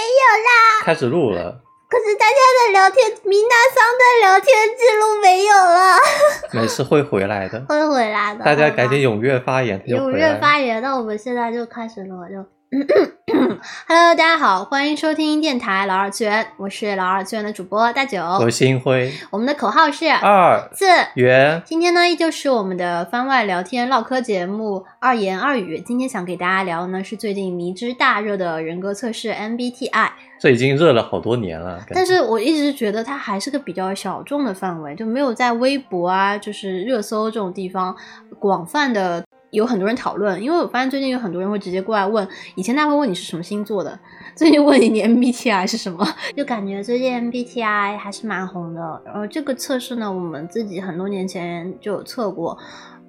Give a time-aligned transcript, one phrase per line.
[0.00, 0.82] 没有啦。
[0.82, 5.98] 开始录了，可是大家的聊天，米娜桑的聊天记录没有了，
[6.52, 7.60] 没事会回来的。
[7.68, 8.42] 会回来的。
[8.42, 10.10] 大家赶紧踊跃发言，踊。
[10.10, 12.46] 跃发言，那我们现在就开始了，就。
[13.88, 18.22] Hello，大家好，欢迎收听电台老二次元，我是老二次元的主播大九。
[18.22, 20.86] 我是星辉我们的口号是二四。
[21.16, 25.80] 元，今天呢，依旧是我们的番外聊天唠嗑节目二言二语。
[25.80, 31.84] 今天想给大家聊的呢是最近迷之大热的人格测试 MBTI，这已经热了好多年了。
[31.92, 37.96] 但是我一直觉得它还是个比较小众的范围，就没有在微博啊，就是热搜这种地方
[38.38, 40.42] 广泛的有很多人讨论。
[40.42, 43.98] 因为我发现最近有很多人会直接过来问，以前他会问你是什么星座的，
[44.34, 49.02] 最近问你你 MBTI 是什么， 就感觉最近 MBTI 还是蛮红的。
[49.04, 52.58] 然后这个测试呢，我们自己很多年前就有测过。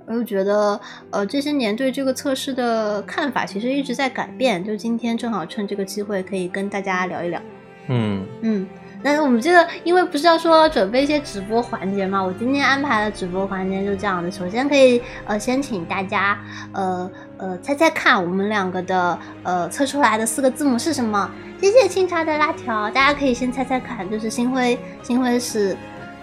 [0.07, 0.77] 我就觉得，
[1.11, 4.61] 呃，这些年对这个测试的看法其实一直在改变。
[4.61, 7.39] 就今天正好趁这个机会，可以跟大家聊一聊。
[7.87, 8.67] 嗯，嗯，
[9.03, 14.31] 但是我们这个因为不是要说准备一些直播环节嘛，我今天安排的直播环节就这样的。
[14.31, 16.39] 首先可以呃先请大家
[16.73, 21.29] 呃呃猜猜看我们两个的呃测出来的四个字母是什么？
[21.59, 25.77] 谢谢清茶的辣条，大家可以先猜猜看，就是星辉星辉是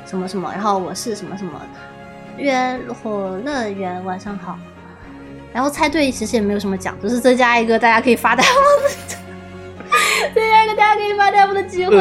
[0.05, 1.61] 什么什么，然后我是什么什么，
[2.37, 4.59] 约火乐园晚上好。
[5.53, 8.61] 然后猜对其实也没有什么奖，就是增加一个大家可以发弹幕
[10.23, 11.97] 的，增加一个大家可以发弹幕的机会。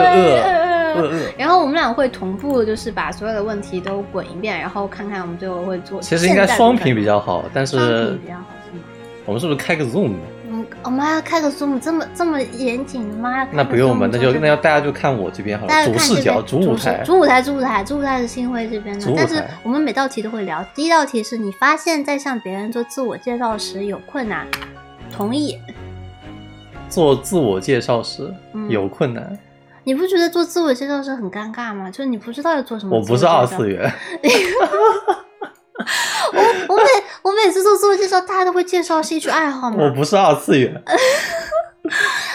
[1.37, 6.01] 然后我们俩会同步，就是把所有的问题都滚一遍，然后看看我们最后会做。
[6.01, 8.83] 其实应该双屏比较好，但双是屏比较好，是吗？
[9.25, 10.13] 我们是不是开个 Zoom？
[10.49, 13.45] 嗯，我们还要开个 zoom，这么这么严谨的吗？
[13.51, 17.03] 那不用嘛，Zoom 那就那要大家就看我这边好了，主视角、主舞台。
[17.03, 19.11] 主舞台，主舞台，主舞台是新辉这边的。
[19.13, 20.65] 但是我们每道题都会聊。
[20.73, 24.47] 第一道题是你发现，在向别人做自我介绍时有困难，
[25.11, 25.59] 同意。
[26.89, 29.37] 做自我介绍时嗯有困难，
[29.83, 31.89] 你不觉得做自我介绍时很尴尬吗？
[31.91, 32.97] 就是你不知道要做什么。
[32.97, 33.67] 我不是二次。
[33.67, 33.93] 元，
[36.33, 36.39] 我
[36.73, 36.83] 我每
[37.23, 39.77] 我每次做自我介绍，大家都会介绍兴趣爱好嘛。
[39.79, 40.73] 我不是二次元。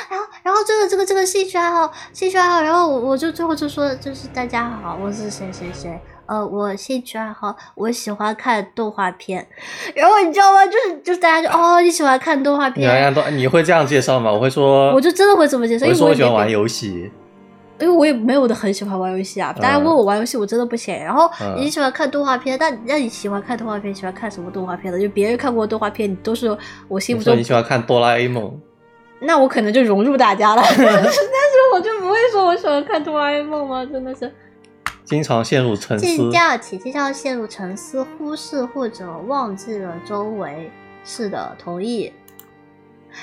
[0.08, 6.00] 然后，然后这个这个这个兴趣爱好，兴趣爱好，然后我我就最后就说，就是大家好，我是谁谁谁，
[6.32, 9.47] 呃，我兴趣爱好，我喜欢看动画片，
[9.94, 10.65] 然后你知道吗？
[10.65, 14.32] 就是就是大家就哦，你喜欢看动画片，你会这样介绍吗？
[14.32, 17.10] 我会说，我就真的会这么介绍，我会说因为我喜欢玩游戏。
[17.81, 20.97] 因为我也没有的很喜欢玩游戏啊，大家问我玩游戏，我真的不行。
[20.98, 24.99] 然后嗯你喜欢看动画片，但那你喜欢看动画片，喜欢看什么动画片的？
[24.99, 26.56] 就别人看过的动画片，你都是
[26.88, 28.59] 我心目中你你喜欢看哆啦 A 梦，
[29.20, 31.19] 那我可能就融入大家了， 但是
[31.75, 33.84] 我就不会说我喜欢看哆啦 A 梦吗？
[33.84, 34.32] 真的是。
[35.04, 36.30] 经常陷入沉思。
[36.30, 40.70] 第二题，经常陷入沉思、忽视或者忘记了周围。
[41.04, 42.12] 是的，同意。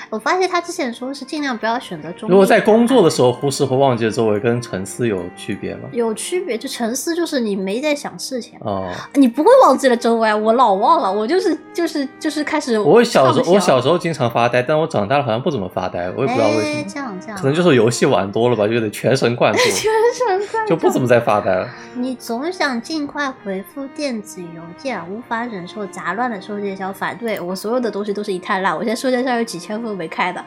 [0.08, 2.32] 我发现他之前说是尽量不要选择中立。
[2.32, 5.88] 如果在工作的时候忽视或忘记了周围，跟沉思有区别吗？
[5.92, 12.78] 有区别，就沉思就是你没在想事情，哦，你不会忘记了周围，我老忘了，我就是就是就是开始。
[12.78, 21.68] 我小时候我小时候候经常发呆，但我长大了好像不怎么发呆，我也不知道为什哎么，这样这样，可能就是游戏玩多了吧，就有点全神贯注， 全神贯注就不怎么在发呆了。
[21.94, 28.74] 你总想尽快回复电子邮件，无法忍受杂乱的收件箱，反对我所有的东西都是一滩烂。
[28.74, 30.44] 我现在收件箱有几千封没开的，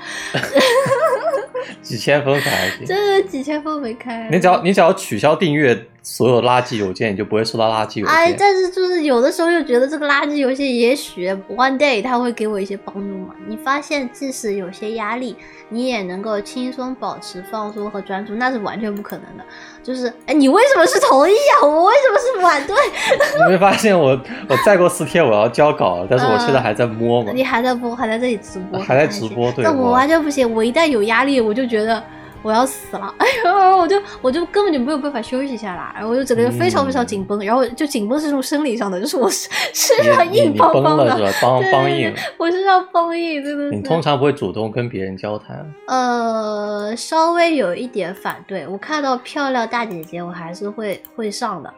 [1.81, 2.85] 几千分可还行。
[2.85, 4.29] 真的几千封没开。
[4.31, 8.37] 你只要你只要取消订阅所有垃圾邮件，你就不会收到垃圾邮哎，件。
[8.39, 13.33] 但是就是有的时候又觉得这个垃圾游戏也许 one day 它会给我一些帮助嘛。
[13.47, 15.35] 你发现即使有些压力，
[15.69, 19.43] 你也能够轻松保持放松和专注，那是完全不可能的。
[19.83, 21.67] 就是哎，你为什么是同意啊？
[21.67, 22.75] 我为什么是反对？
[23.45, 24.17] 你没发现我
[24.47, 27.31] 我再过四天我要交稿了，但是我现在还在摸嘛。
[27.33, 32.01] 你还在播，还在这里直播，还在直播对我但我完全不行，我一旦有压力，我就觉得
[32.43, 41.31] 我要死了， 哎呦，我就我就根本就没有办法休息下来，然后我就整个人非常非常紧绷，然后就紧绷是这种生理上的，就是我身身上硬邦邦的？
[41.41, 43.71] 邦对邦硬。，我身上邦硬，真的是。
[43.71, 51.73] 你通常不会主动跟别人交谈，呃，稍微有一点反对，我看到漂亮大姐姐，我还是会会上的。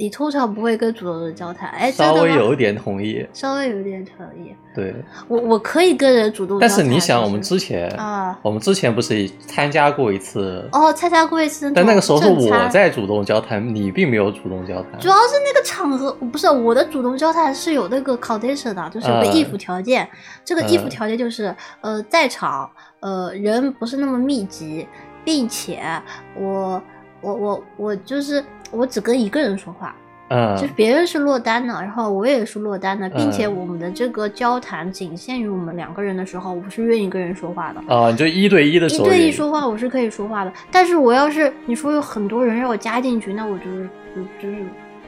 [0.00, 3.22] 你通常不会跟主动人交谈，哎，稍微有一点同意。
[3.34, 4.56] 稍微有一点同意。
[4.74, 4.94] 对，
[5.28, 15.08] 我我可以跟人主动但，是你想，我们之前啊，我们之前不是参加过一次，哦，参加过一次，但那个时候是我在主动交谈，你并没有主动交谈主。
[15.08, 20.08] 要是那个场合不是我的主动交谈是有那个 condition 的，就是有个嗯 if 条件。
[20.46, 22.70] 这个 if 嗯条件就是呃，在场
[23.00, 24.88] 呃人不是那么密集，
[25.26, 25.82] 并且
[26.38, 26.82] 我
[27.20, 29.94] 我我我就是我只跟一个人说话。
[30.32, 37.80] 嗯，就别人是落单的，然后我也是落单的，并且嗯我们的这个交谈仅限于我们两个人的时候，我是愿意跟人说话的。
[37.92, 44.62] 啊，你就一对一的一时候，对一说话我是可以说话的，但是我要是你说有很多人让我加进去，那我就是就就是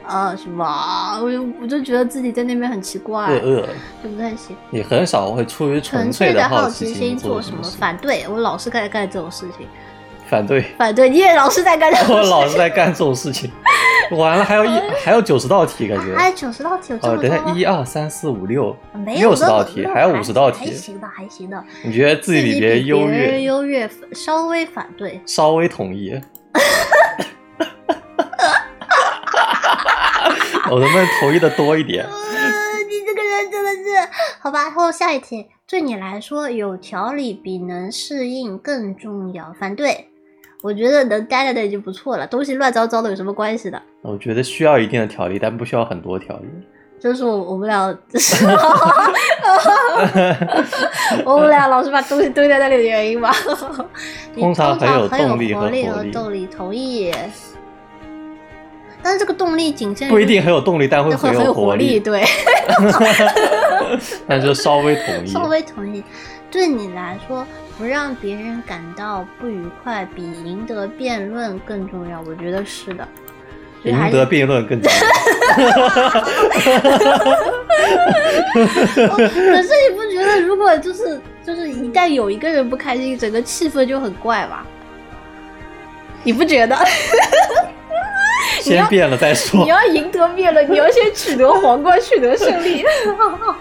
[0.05, 3.39] 啊什么，我就我就觉得自己在那边很奇怪，
[4.03, 4.53] 就不太行。
[4.71, 7.63] 你很少会出于纯粹的好奇心做什么？
[7.79, 9.65] 反对我老是在干这种事情，
[10.33, 12.15] 反对，反对你也老是 在干这种事情。
[12.15, 13.51] 我老是在干这种事情。
[14.11, 14.69] 完了，还有一
[15.03, 16.15] 还有九十道题，感觉。
[16.15, 17.37] 还有九十道题有这哦，么多吗？
[17.37, 18.75] 等一下，一二三四五六，
[19.05, 21.63] 六十道题，还有五十道题，还行的，还行的。
[21.83, 25.21] 你觉得自己别人比优越，优越，稍微反对。
[25.25, 26.19] 稍微同意。
[30.71, 32.03] 我能不能同意的多一点？
[32.05, 32.11] 呃，
[32.89, 34.09] 你这个人真的是
[34.41, 34.63] 好吧。
[34.63, 39.53] 然后下一题，对你来说，有条理比能适应更重要。
[39.59, 40.07] 反对，
[40.63, 42.25] 我觉得能待在那里就不错了。
[42.25, 43.81] 东西乱糟糟的有什么关系的？
[44.01, 46.45] 我觉得需要一定的条例，但不需要很多条例。
[46.97, 47.83] 就是我我们俩，
[51.25, 53.29] 我们俩老是把东西堆在那里的原因吧。
[54.33, 57.13] 通常很有动力和活力活力和动力，同意。
[59.01, 62.23] 但是这个动力仅限于不一定很有动力，但会会很有有活力，对，
[64.25, 65.27] 但是稍微同意。
[65.27, 66.01] 稍微同意。
[66.49, 67.45] 对你来说，
[67.77, 72.21] 不让别人感到不愉快，比赢得辩论更重要。
[72.21, 73.07] 我觉得是的。
[73.83, 74.97] 赢得辩论更重要。
[79.09, 84.65] 哦可是你不觉得，如果就是就是一旦有一个人不开心，整个气氛就很怪吧？
[86.23, 86.77] 你不觉得？
[88.61, 89.69] 先变了再说你。
[89.69, 92.83] 要赢得辩论，你要先取得皇冠，取得胜利。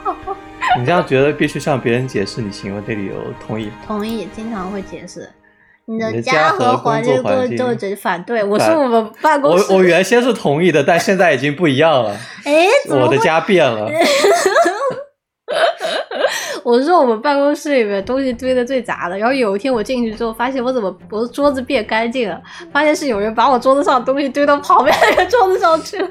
[0.78, 3.14] 你这样觉得必须向别人解释你行为的理由，
[3.44, 3.70] 同意？
[3.86, 5.28] 同意，经常会解释。
[5.84, 9.64] 你的家家和环境都都只反对，我是我们办公室。
[9.72, 12.16] 我我原先是同意的，但现在已经不一样了。
[12.44, 13.90] 哎，我的家变了，
[16.64, 22.40] 我是我们办公室里面东西堆的最杂的，然后有一天我进去之后，发现我怎么我的桌子变干净了，
[22.72, 26.08] 发现是有人把我桌子上的东西堆到旁边那个桌子上去了。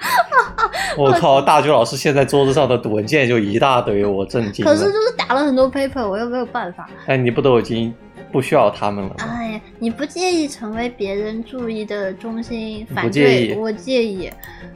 [0.98, 1.42] 我靠！
[1.42, 4.66] 大学老师现在桌子上的文件就一大堆，我震惊。
[4.66, 6.90] 可是就是打了很多 paper，我又没有办法。
[7.06, 7.94] 哎，你不都已经
[8.32, 9.16] 不需要他们了？
[9.20, 12.86] 哎呀，你不介意成为别人注意的中心？
[12.88, 14.30] 不反介意对我介意，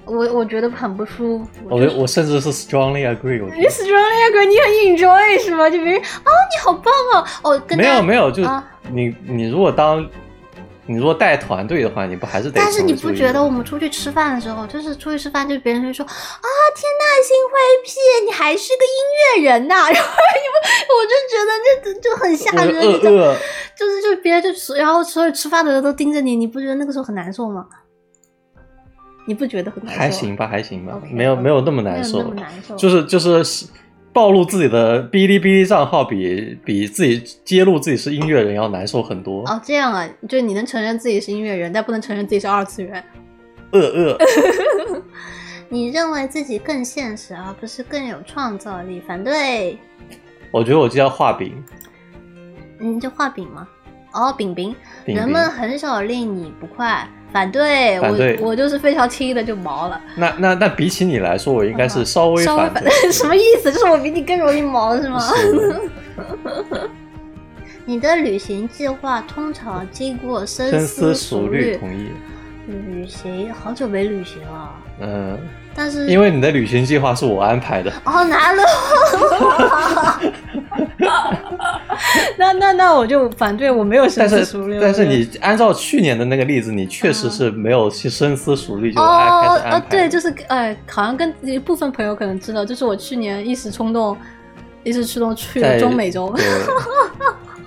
[0.05, 1.49] 我我觉得很不舒服。
[1.69, 3.43] 我就是我甚至是 strongly agree。
[3.43, 5.69] 我觉你 strongly agree，你很 enjoy 是吗？
[5.69, 6.01] 就别人哦，
[6.51, 8.43] 你好棒哦，哦，跟没有没有，就
[8.91, 10.07] 你你如果当
[10.87, 12.59] 你如果带团队的话，你不还是得？
[12.61, 16.11] 但是你不觉得我们出去吃饭的时候，就是出去吃饭，就别人会说啊，
[16.75, 17.53] 天呐，心灰
[17.83, 20.55] 屁，你还是个音乐人呐、 然后你们，
[20.93, 21.51] 我就觉得
[21.83, 23.35] 这就很吓我人，你恶知道，
[23.77, 27.65] 就是就别人就吃，然后所有吃饭的人都盯着你，你不觉得那个时候很难受吗？
[29.27, 29.99] 你不觉得很难受？
[29.99, 33.43] 还行吧，还行吧没有没有那么没有难受那么难受，就是就是
[34.15, 39.43] 暴露自己的哔哩哔哩账号比比自己揭露自己是音乐人要难受很多。
[39.45, 43.03] 哦，这样啊，就你能承认自己是音乐人，但不能承认自己是二次元。
[43.71, 44.17] 呃呃，
[45.67, 49.01] 你认为自己更现实，而不是更有创造力？
[49.05, 49.77] 反对，
[50.49, 51.61] 我觉得我就要画饼，
[52.79, 53.67] 你就画饼吗？
[54.13, 54.73] 哦，饼饼，
[55.05, 55.51] 饼人们。
[55.51, 57.05] 很少令你不快。
[57.35, 62.89] 反对，反对我我就是非常轻易的就毛了，那那那比起你来说，我应该是稍微稍微反对。
[63.11, 63.69] 什么意思？
[63.73, 65.19] 就是我比你更容易毛是吗？
[65.19, 65.75] 是
[67.83, 71.77] 你的旅行计划通常经过深深思思熟虑虑，。
[71.77, 72.09] 同意。
[72.67, 75.37] 旅行好久没旅行了，嗯，
[75.75, 78.63] 但是因为你的旅行计划是我安排的，哦难了。
[82.37, 84.79] 那那那我就反对，我没有深思熟虑。
[84.81, 90.07] 但是你按照去年的那个例子，你确实是没有去深思熟虑就开始安呃对。
[90.09, 94.17] 就是哎，好像跟一部分朋友可能知道，就是我去年一时冲动，
[94.83, 96.45] 一时冲动去了中美洲，对，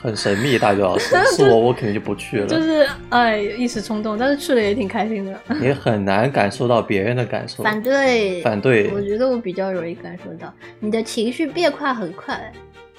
[0.00, 2.47] 很神秘，大学老师， 是我我肯定就不去了。
[2.47, 5.38] 就是哎一时冲动，但是去了也挺开心的。
[5.61, 7.62] 也很难感受到别人的感受。
[7.64, 12.52] 反对，反对我觉得我比较容易感受到你的情绪变快很快，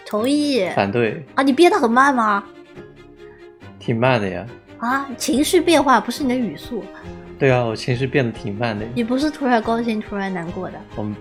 [0.06, 1.42] 同意反对，啊？
[1.44, 2.44] 你变得很慢吗？
[3.80, 4.46] 挺慢的呀。
[4.80, 6.84] 啊，情绪变化不是你的语速，
[7.38, 8.86] 对啊，我情绪变得挺慢的。
[8.94, 11.16] 你不是突然高兴突然难过的，我们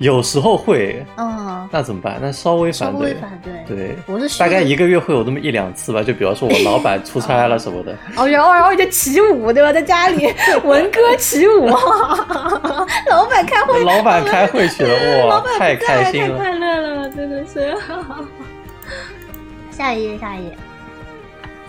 [0.00, 2.18] 有时候会，嗯，那怎么办？
[2.22, 3.08] 那稍微稍反对。
[3.08, 6.02] 微反对，对，我是大概一一个月会有那么一两次吧。
[6.02, 9.70] 就比方说我老板出差了什么的， 哦，然后然后就起舞对吧？
[9.70, 10.26] 在家里
[10.64, 11.66] 闻歌起舞，
[13.10, 16.38] 老板开会，老板开会去了，哇，太开心了。
[16.38, 17.76] 太快乐了，真的是。
[19.70, 20.56] 下一页，下一页。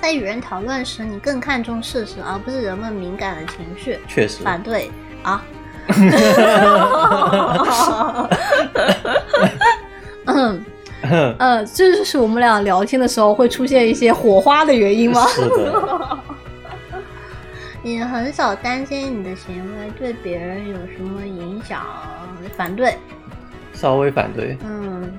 [0.01, 3.99] 在与人讨论时，你更看重事实，而不是人们敏感的情绪。
[4.07, 4.89] 确实，反对
[5.21, 5.43] 啊，
[10.25, 10.63] 嗯
[11.39, 15.25] 呃，这就是我们俩聊天的时候会出现一些火花的原因吗？
[15.27, 16.19] 是的，
[17.81, 21.81] 你很少担心你的行为对别人有什么影响，
[22.55, 22.95] 反对。
[23.73, 24.55] 稍微反对。
[24.63, 25.11] 嗯，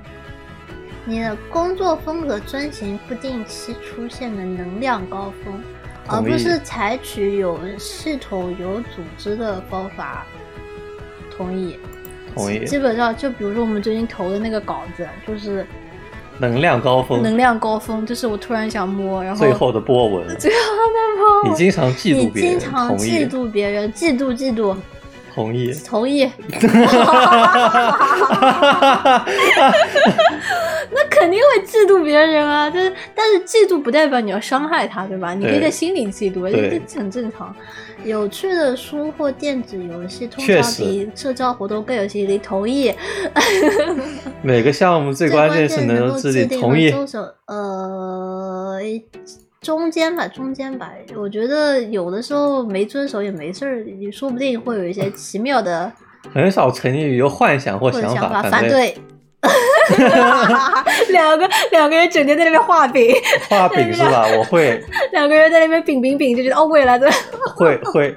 [1.05, 5.61] 你的工作风格遵循不定期出现的能量高峰，
[6.07, 10.25] 而不是采取有系统、有组织的方法。
[11.37, 11.79] 同意。
[12.35, 12.65] 同意。
[12.65, 15.67] 基本上，就比如说我们最近投的那个稿子，就是
[16.39, 20.27] 能量高峰，能量高峰，就是我突然想摸，然后最后的波纹。
[20.39, 24.77] 最后的摸，你经常嫉妒别人，经常嫉妒别人，嫉妒嫉妒，
[25.35, 25.73] 同意。
[25.87, 26.31] 同意。
[31.23, 35.35] 那肯定会嫉妒别人啊，但是但是嫉妒不代表你要伤害他，对吧？
[35.35, 37.55] 你可以在心里嫉妒，这这很正常。
[38.05, 42.37] 有趣的书或电子游戏通确实常比社交活动更有吸引力。
[42.37, 42.93] 同意。
[44.43, 46.91] 每个项目最关键是能够自己同意。
[46.91, 47.21] 遵守。
[47.47, 48.81] 呃，
[49.61, 50.91] 中间吧，中间吧。
[51.17, 55.93] 我觉得有的时候没遵守也没事儿，你说不定会有一些奇妙的
[56.35, 58.97] 很少沉溺于幻想或想或者想法反反对。
[61.11, 63.15] 两个两个人整天在那边画饼，
[63.49, 64.27] 画饼 是吧？
[64.39, 64.83] 我会
[65.13, 67.11] 两个人在那边饼饼饼，就觉得哦，未来的
[67.57, 68.17] 会会，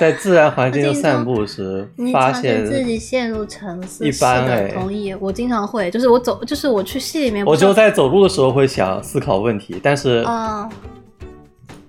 [0.00, 4.04] 在自然环境中散步时发发现自，己陷入沉思。
[4.04, 5.14] 一般哎，同意。
[5.20, 10.68] 我经常会，就是我走，就是我去戏里面，我就在走路的时候会想思考问题，但是啊、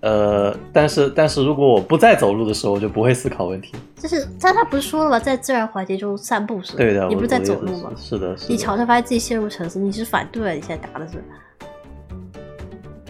[0.03, 3.71] 呃，但是但是如果我不在走路的时候，我就不会思考问题。
[3.95, 5.17] 就是他他不是说了吗？
[5.17, 7.89] 在自然环境中散步是，对的，你不是在走路吗？
[7.95, 8.49] 是是的，是的。
[8.49, 10.51] 你瞧着发现自己陷入沉思，你是反对了？
[10.53, 11.23] 你现在答的是？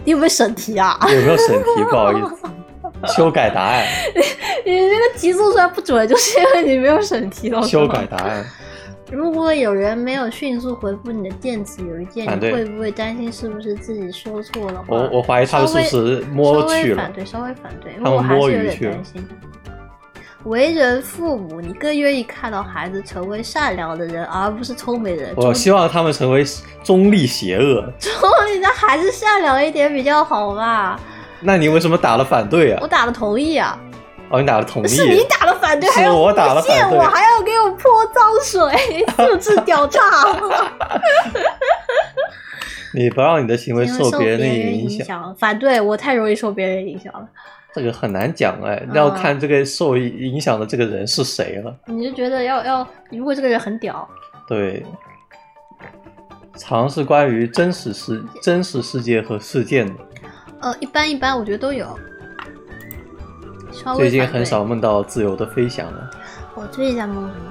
[0.04, 0.96] 你有没有审题啊？
[1.02, 1.82] 有没有审题？
[1.90, 2.46] 不好意思，
[3.12, 3.84] 修改答案，
[4.64, 7.60] 你这个题做出来不准，就是因为你没有审题了。
[7.62, 8.44] 修改答案。
[9.10, 14.96] 如果有人没有迅速回复你的电子邮件，你会不会担心是不是自己说错了话？
[14.96, 17.12] 我我怀疑他们是不是摸稍微去了反？
[17.12, 19.28] 对，稍微反对，因他们为我还是有摸鱼去了点担心。
[20.44, 25.32] 为人父母，你更愿意看到孩子成为善良的人，而不是聪明人。
[25.36, 26.44] 我希望他们成为
[26.82, 27.90] 中立邪恶。
[27.98, 28.12] 中
[28.46, 31.00] 立的还是善良一点比较好吧？
[31.40, 32.86] 那你为什么打了反对啊我？
[32.86, 33.78] 打了同意啊，
[34.34, 34.88] 哦，你打了同意。
[34.88, 40.00] 是你打了反对，是还要我打了诬陷反对我，还要给我泼脏水， 素质屌炸。
[42.92, 47.28] 你不让你的行为受受别人的影影响，反对我太容易受别人影响了。
[47.72, 51.74] 这个很难讲哎，嗯要看这个受影响的这个人是谁了。
[51.86, 54.08] 你就觉得要要，如果这个人很屌，
[54.48, 54.84] 对，
[56.56, 59.94] 尝试关于真实世真实世界和事件的，
[60.60, 61.86] 呃，一般一般，我觉得都有。
[63.74, 64.64] 稍微最近很少。
[64.64, 66.10] 梦到自由的飞翔了。
[66.54, 67.50] 我最近在梦什么？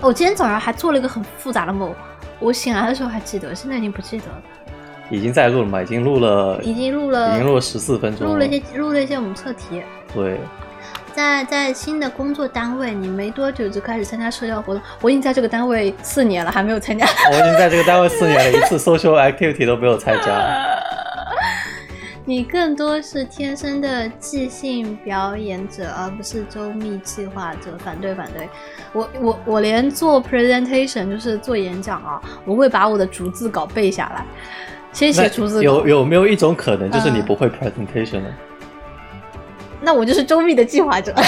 [0.00, 1.92] 哦我今天早上还做了一个很复杂的梦，
[2.38, 4.42] 我醒来的时候还记得，现在已经不记得了。
[5.10, 5.82] 已经在录了嘛？
[5.82, 9.82] 已经录了，已经录了已，经录了十四分钟录了一些录了一些我们测题。
[10.12, 10.38] 对，
[11.14, 14.82] 在在新的工作单位，你没多久就开始参加社交活动。
[15.00, 17.06] 我已经在这个单位四年了，还没有参加。
[17.30, 20.26] 我已经在这个单位四年了，一次 social activity 都没有参加。
[22.26, 27.76] 你更多是天生的即兴表演者，而不是周密计划者。
[27.84, 28.48] 反对，反对。
[28.94, 34.24] 我我我连做 presentation 就是做演讲啊，我会把我的逐字稿背下来，
[34.92, 35.62] 先写逐字稿。
[35.62, 38.28] 有有没有一种可能，就是你嗯不会 presentation 呢？
[39.82, 41.12] 那我就是周密的计划者。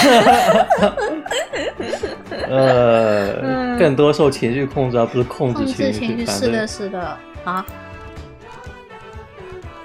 [2.49, 7.65] 呃，嗯更多受情绪控制，而不是控制控制情情绪，是的，是的啊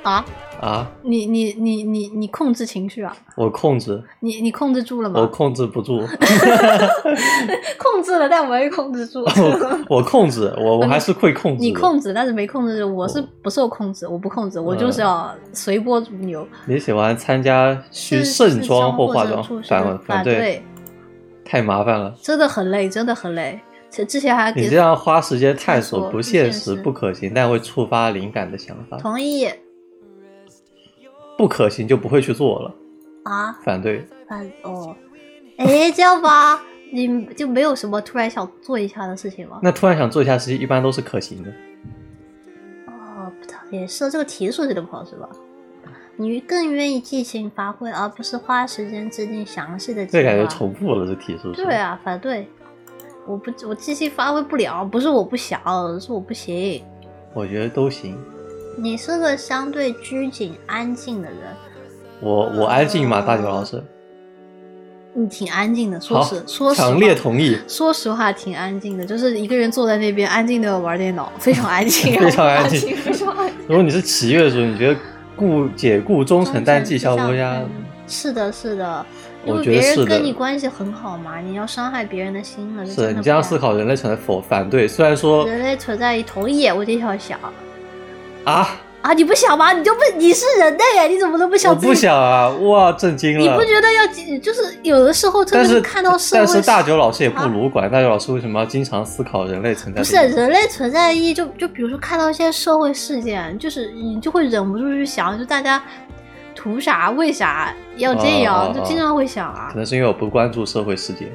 [0.04, 0.24] 啊！
[0.62, 3.12] 啊，你你你你你控制情绪啊？
[3.36, 5.20] 我控制，你你控制住了吗？
[5.20, 5.98] 我控制不住，
[7.78, 9.24] 控制了，但我没控制住。
[9.90, 11.60] 我我控制，我我还是会控制。
[11.60, 12.94] 你控制，但是没控制住。
[12.94, 16.46] 我是不受控制，我不控制，我就是要随波逐流。
[16.66, 20.62] 你喜欢参加需盛装或化妆反反反对，
[21.44, 22.14] 太麻烦了。
[22.22, 23.58] 真的很累，真的很累。
[23.90, 28.96] 之之前还你这样花时间探探索索，不现实不可行，但会触发灵感的想法。
[28.98, 29.46] 同意
[31.36, 32.74] 不可行就不会去做了，
[33.24, 34.04] 啊，反对。
[34.28, 34.94] 反哦，
[35.56, 36.62] 哎，这样吧，
[36.92, 39.58] 你就没有什么突然想做一下的事情吗？
[39.62, 41.50] 那突然想做一下事情，一般都是可行的。
[42.86, 45.28] 哦，不太也是这个题设计的不好是吧？
[46.16, 50.22] 你更愿意即兴发挥，而不是花时间制定详细的计划。
[50.22, 51.64] 这感觉重复了，这题是不是？
[51.64, 52.46] 对啊，反对。
[53.26, 55.60] 我不，我即兴发挥不了，不是我不想，
[55.98, 56.84] 是我不行。
[57.34, 58.18] 我觉得都行。
[58.76, 61.38] 你是个相对拘谨、安静的人，
[62.20, 63.82] 我我安静吗，大九老师？
[65.14, 73.56] 你，挺安静的，说好实，说实话，强烈同意，说实话挺安静的，就是一个人坐在那边安静的玩电脑，非常安静， 非常安静静，非常安静。
[73.68, 74.98] 如果你是企业主，你觉得
[75.36, 77.62] 顾解雇忠诚，但绩效不佳，
[78.08, 79.04] 是的，是的，
[79.44, 84.88] 因我为别人觉得是的跟你关系很好嘛，你要伤害别人的心了，是你这样思考，人类存在否反对？
[84.88, 87.38] 虽然说人类存在于同意，我这条想
[88.44, 88.68] 啊，
[89.02, 89.72] 啊，你不想吗？
[89.72, 91.72] 你就不你是人类哎，你怎么都不想？
[91.72, 93.64] 我不想啊，哇，震惊了你不。
[93.64, 94.06] 觉得要
[94.40, 100.16] 就是有的时候真但是的看到社会但是大九老师也不啊鲁管，大九老师为什么要经常思考人类存在不是？
[100.16, 105.82] 人类存在的意义，就就比如说看到一些社会事件，就是你就会忍不住去想，就大家
[106.62, 109.76] 图啥，为啥要这样，就经常会想啊可。
[109.76, 111.28] 能是因为我不关注社会事件。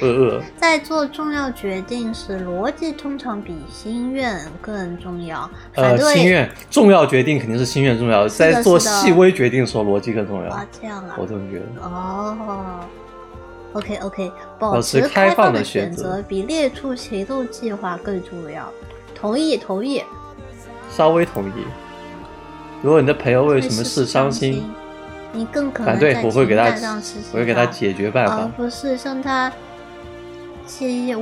[0.00, 5.50] 呃呃，在做重要决定时，逻辑通常比心愿更重要。
[5.74, 11.64] 反呃，心愿重要决定肯定是心愿重要，在做细微决定的时候，逻辑更重要啊。，这样啊我，这么觉得。
[11.82, 12.80] 哦。
[13.72, 18.72] OK OK，保保持持开放放的选择比列出行动计划更重要。
[19.12, 20.04] 同意同意。
[20.88, 21.64] 稍微同意。
[22.82, 24.54] 如果你的朋友为什么事伤心。
[24.54, 24.70] 心，，
[25.32, 28.50] 你更可能反对在我会给他情感上支持我会给他解决办而法。
[28.56, 29.52] 不是像他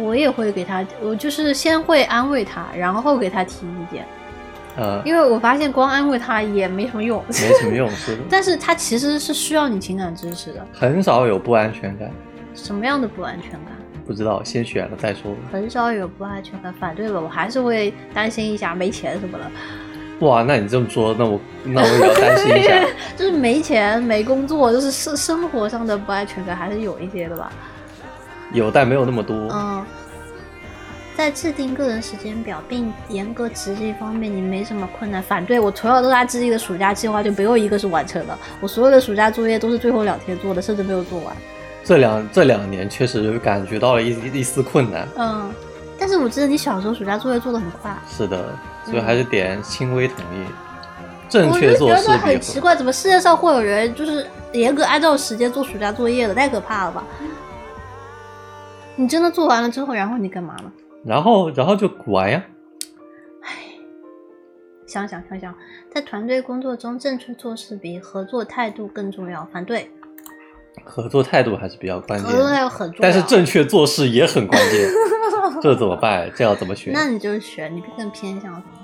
[0.05, 4.05] 我也会给他，我就是先会安慰他，然后给他提意见，
[4.77, 8.23] 呃，因为我发现光安慰他也没什么用，没什么用， 是的。
[8.29, 12.11] 但是他其实是需要你情感支持的，很少有不安全感，
[12.55, 13.73] 什么样的不安全感？
[14.07, 15.35] 不知道，先选了再说。
[15.51, 19.45] 很少有不安全感，反对了，我还是会担心一下没钱什么的，
[20.21, 22.85] 哇，那你这么说，那我那我也要担心一下。
[23.17, 27.53] 就是没钱没工作，就是生生活上的不安全感还是有一些的吧。
[28.53, 29.37] 有，但没有那么多。
[29.53, 29.85] 嗯，
[31.17, 35.23] 在制定个人时间表并严格执行方面，你没什么困难。
[35.23, 41.37] 反对我从小到大制定的暑假计划就没有一个是完成的，我所有的暑假作业都是最后两天做的，甚至没有做完。
[41.85, 45.09] 这两这两年确实感觉到了一一丝困难。
[45.17, 45.51] 嗯，
[45.99, 48.55] 但是我记得你小时候暑假作业做的很快，是的，
[48.91, 50.47] 所以还是点轻微同意，
[51.29, 56.35] 正确做事比得很奇怪，怎么世界上会有人就是严格按照时间做暑假作业的？
[56.35, 57.05] 太可怕了吧！
[58.97, 60.73] 你真的做完了之后，然后你干嘛呢？
[61.05, 62.43] 然后然后就玩呀。
[64.87, 65.55] 想想想想，
[65.93, 69.47] 在团队工作中，正确做事比合作态度更重要。
[69.53, 69.91] 反对，
[70.83, 73.03] 合作态度还是比较关键合作态，度很重要。
[73.03, 74.89] 但是正确做事也很关键，
[75.61, 76.33] 这怎么办？
[76.35, 76.91] 这要怎么选？
[76.97, 78.78] 那你就选，你更偏向什么？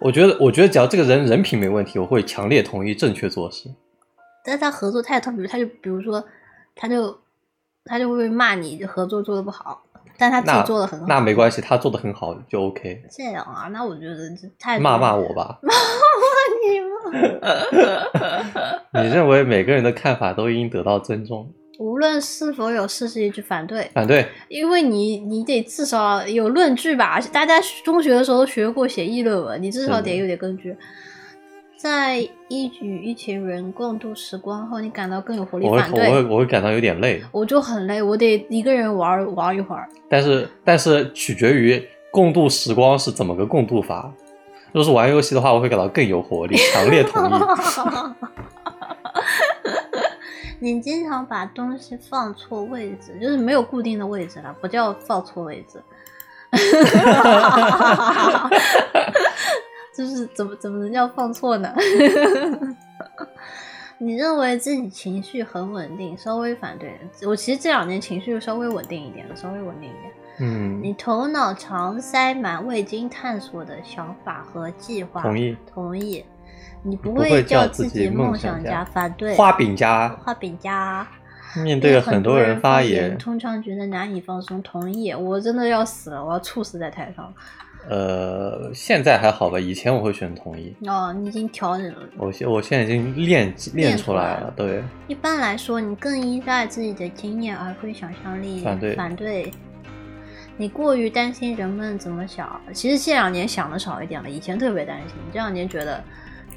[0.00, 3.68] 我觉得，我觉得只要这个人人品没问题，我会强烈同意正确做事。
[4.44, 6.24] 但是他合作态度，比如他就比如说，
[6.74, 7.18] 他就
[7.84, 9.82] 他就会骂你合作做的不好，
[10.16, 11.04] 但他自己做的很好。
[11.06, 13.02] 那没关系，他做的很好就 OK。
[13.10, 15.72] 这样啊，那我觉得这太骂骂我吧，骂
[16.22, 16.26] 骂
[16.64, 16.86] 你吧？
[19.02, 21.52] 你认为每个人的看法都应得到尊重？
[21.80, 27.18] 无论是否有事实依据，反对，反对，因为你你得至少有论据吧？
[27.32, 30.76] 大家中学的时候都学过写议论文，你至少得有点根据。
[31.78, 36.06] 在一与一群人共度时光后，你感到更有活力，我会反对。
[36.06, 39.88] 我会我会感到有点累，我就很累，我得一个人玩玩一会儿。
[40.06, 44.12] 但是但是取决于共度时光是怎么个共度法。
[44.72, 47.32] 若是玩游戏的话，我会感到更有活力，强烈同意。
[50.60, 55.82] 你经常把东西放错位置，就是没有固定的位置了，不叫放错位置。
[59.96, 61.74] 就是怎么怎么能叫放错呢？
[63.98, 66.98] 你认为自己情绪很稳定，稍微反对。
[67.26, 70.12] 我其实这两年情绪稍微稳定一点了，稍微稳定一点。
[70.40, 75.22] 嗯，你头脑常塞满未经探索的想法和计划。
[75.22, 75.56] 同意。
[75.72, 76.24] 同意。
[76.82, 79.34] 你不不会叫叫自己己梦梦想家，反对。
[79.34, 81.06] 画饼家画饼家。
[81.64, 84.62] 面对了很多人发言，通常觉得难以放松。
[84.62, 87.34] 同意，我真的要死了，我要猝死在台上。
[87.88, 90.76] 呃，现在还好吧，以前我会选同意。
[90.86, 92.02] 哦，你已经调整了。
[92.18, 98.60] 我现我现在已经练练出来了了，对，一般来说，你更依赖自己的经验而非想象力。
[98.60, 99.50] 反对反对。
[100.56, 106.04] 你过于担心人们怎么想，其实这两年想的少一点了，以前特别担心，这两年觉得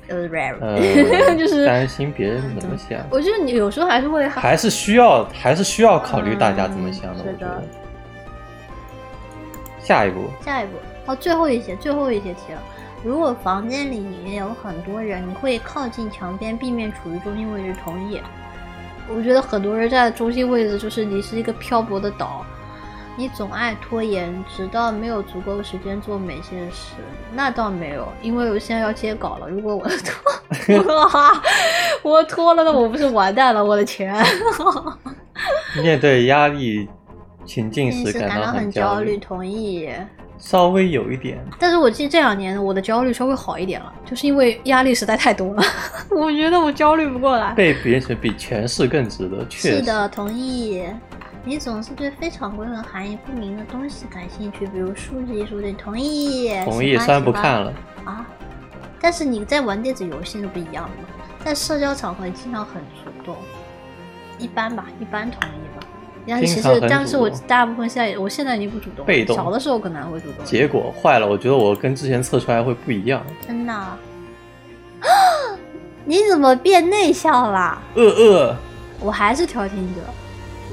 [0.09, 0.27] 呃
[1.37, 7.23] 就是担心别人怎么想， 我觉得你有时候还是会还是需要还是需要考虑大家怎么想的。
[7.23, 7.63] 嗯我觉得。
[9.79, 10.71] 下一步，下一步
[11.07, 12.61] 哦，最后一节，最后一节题了。
[13.03, 17.75] 如果房间里也有很多人，你会靠近墙边，避免处于中心位置。
[17.83, 18.21] 同意。
[19.09, 22.45] 我觉得很多人在中心位置，就是你是一个漂泊的岛，
[23.15, 26.95] 你总爱拖延，直到没有足够的时间做每件事。
[27.31, 29.47] 那倒没有，因为我现在要接稿了。
[29.47, 29.83] 如果我
[30.65, 31.11] 拖，
[32.01, 33.63] 我拖了，那我不是完蛋了？
[33.63, 34.15] 我的钱。
[35.83, 36.87] 面对压力
[37.45, 39.89] 情境平时时感到很焦虑，同意。
[40.39, 41.39] 稍微有一点。
[41.59, 45.63] 但是我记得这两年我的焦虑稍微好一点了，就是因为压力实在太多了，
[46.09, 47.53] 我觉得我焦虑不过来。
[47.53, 49.77] 被别人比权势更值得，确实。
[49.77, 50.83] 是的，同意。
[51.45, 56.49] 你总是对非常规和含义不明的东西感兴趣，比如数字艺术，对，同意。
[56.63, 57.73] 同意，喜欢虽然不看了。
[58.05, 58.25] 啊。
[59.01, 63.35] 但是你在玩电子游戏就不一样的嘛，在社交场合经常很主动，
[64.39, 65.85] 一般吧，一般同意吧。
[66.25, 70.45] 但是其实，但是我大部分现在，我现在已经不主动了，被动小的时候可能还会主动。
[70.45, 73.21] 结果坏了，我觉得我跟之前测出来会不一样。
[73.45, 73.99] 真的啊？
[76.05, 77.81] 你怎么变内向了？
[77.95, 78.57] 呃呃
[79.01, 80.01] 我还是调停者。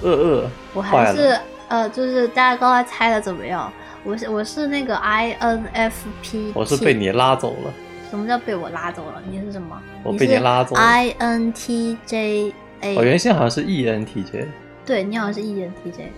[0.03, 3.73] 呃呃，我还是呃，就是大家刚才猜的怎么样？
[4.03, 7.73] 我是我是那个 INFP，我是被你拉走了。
[8.11, 9.23] 什么叫被我拉走了？
[9.31, 9.81] 你是什么？
[10.03, 14.47] 我被你拉走了 INTJ A，、我原先好像是 E ENTJ。
[14.87, 16.09] 对你好像是 ENTJ，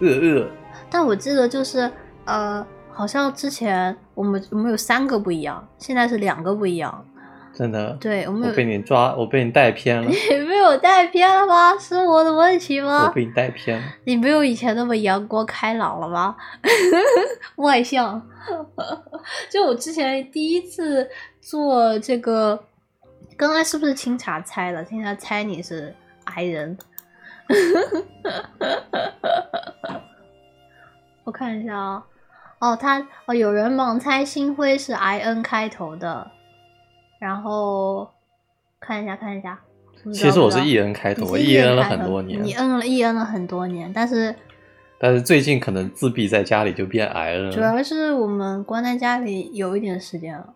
[0.00, 0.48] 呃呃，
[0.88, 1.90] 但我记得就是
[2.24, 7.04] 呃，好像之前我们我们有三个不一样，现在是两个不一样。
[7.56, 7.96] 真的。
[7.98, 11.74] 对我们有我被你抓，我被你带偏了，你被我带偏了吗？
[11.80, 13.12] 是我的问题吗我吗？
[13.14, 13.84] 被你带偏了。
[14.04, 16.36] 你没有以前那么阳光开朗了吗？
[17.56, 18.20] 外向。
[19.50, 21.08] 就我之前第一次
[21.40, 22.62] 做这个，
[23.36, 24.84] 刚才是不是清茶猜的？
[24.84, 26.76] 清茶猜你是 I 人。
[31.24, 32.04] 我看一下啊、
[32.60, 36.30] 哦，他哦，有人盲猜星辉是 I N 开头的，
[37.18, 38.08] 然后
[38.80, 39.58] 看一下看一下。
[40.12, 44.32] 其实我是 E N 开头，我 E N 了很多年你，摁了 E N 了很多年，但是
[45.00, 47.60] 但是最近可能自闭在家里就变 I 了主。
[47.60, 50.54] 要是我们关在家里有一点时间了，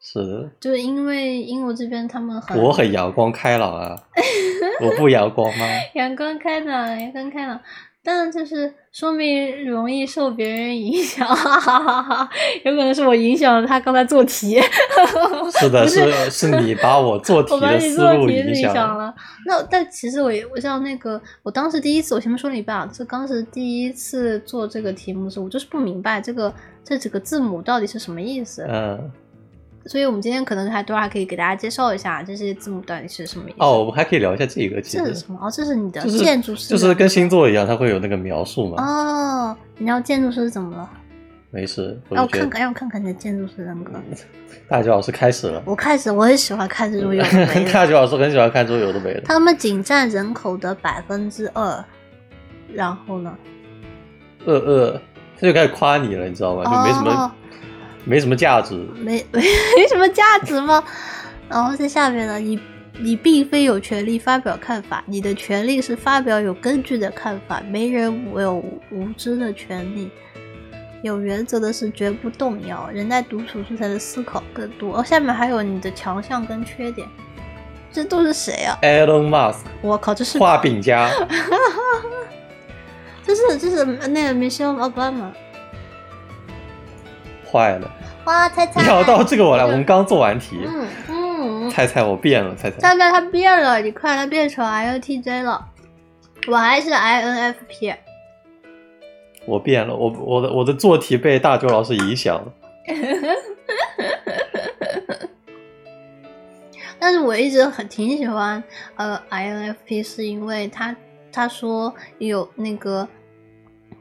[0.00, 3.96] 是的，就是因为英国这边他们很我很阳光开朗啊，
[4.80, 5.66] 我不阳光吗？
[5.94, 7.60] 阳光开朗，阳光开朗，
[8.04, 12.30] 但就是说明容易受别人影响，哈哈哈哈
[12.62, 14.60] 有可能是我影响了他刚才做题，
[15.58, 18.98] 是的，不是是是你把我 做题我把你的思路做题影影响响。
[18.98, 19.14] 了。
[19.46, 26.52] 那但其实我也我像那个，我当时第一次，我前面说了一半啊，这当时第一次做这个题目的时候，我就是不明白这个
[26.84, 28.66] 这几个字母到底是什么意思。
[28.68, 29.10] 嗯，
[29.86, 33.56] 所以我们今天可能还多还可以给大家介绍一下这些字母到底是什么意思。
[33.58, 35.38] 哦，我们还可以聊一下这个，其实这是什么？
[35.42, 38.82] 哦，这是你的建筑师的，就是跟星座一样，它会有那个描述嘛。
[38.82, 40.90] 哦，你知道建筑师怎么了？
[41.50, 43.92] 没事，让我看看，让我看看你的建筑师人格。
[44.68, 45.62] 大九老师开始了。
[45.66, 49.20] 我开始我很喜欢看这种有的没的， 大九老师很喜欢看这种有的没的。
[49.20, 51.84] 他们仅占人口的百分之二。
[52.72, 53.32] 然后呢？
[54.46, 55.00] 二二，
[55.38, 56.64] 他就开始夸你了，你知道吗？
[56.64, 57.30] 就没什么、哦
[58.04, 58.74] 没什么价值。
[58.96, 59.40] 没没
[59.76, 60.82] 没什么价值吗？
[61.48, 62.58] 然后在下面呢，你
[62.98, 68.54] 你并非有权利发表看法，你的权利是发表有根据的看法，没人有
[68.90, 70.10] 无知的权利。
[71.02, 74.96] 有原则的是绝不动摇，人在独处时才能思考更多。
[74.96, 77.06] 哦，下面还有你的强项跟缺点，
[77.92, 81.10] 这都是谁啊？Elon Musk 我靠，这是画饼家，
[83.22, 85.30] 这是这是那个 Michelle Obama。
[87.54, 87.88] 坏了！
[88.24, 92.78] 哇，猜猜，聊到这个我来，我们刚做完题，嗯嗯，猜猜我变了，猜猜。
[92.80, 95.64] 猜猜他变了，你看他变成 INTJ 了，
[96.48, 97.94] 我还是 INFP。
[99.46, 102.52] 我变了，我我的我的做题被大周老师影响了。
[106.98, 108.62] 但是我一直很挺喜欢
[108.96, 110.94] 呃 INFP，是因为他
[111.30, 113.06] 他说有那个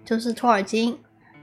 [0.06, 0.98] 就是托尔金，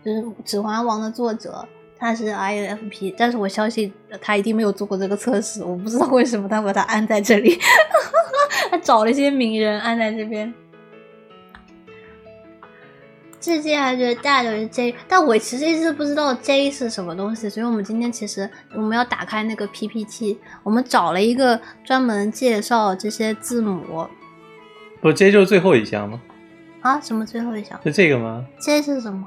[0.04, 1.66] 就是《指环王》的作者，
[2.00, 7.58] 他是 INFP，但是我相信他一定没有做过这个测试，我不知道为什么他把它安在这里，
[8.70, 10.52] 他找了一些名人安在这边。
[13.38, 24.06] 至今还觉得大的是 J，但我其实一直不知道 J 是什么东西，所以我们今天其实我们要打开那个 PPT，我们找了一个专门介绍这些字母
[25.00, 26.20] 不，这就是最后一项吗？
[26.82, 29.26] 啊，什么最后一项是这个吗？J 是什么？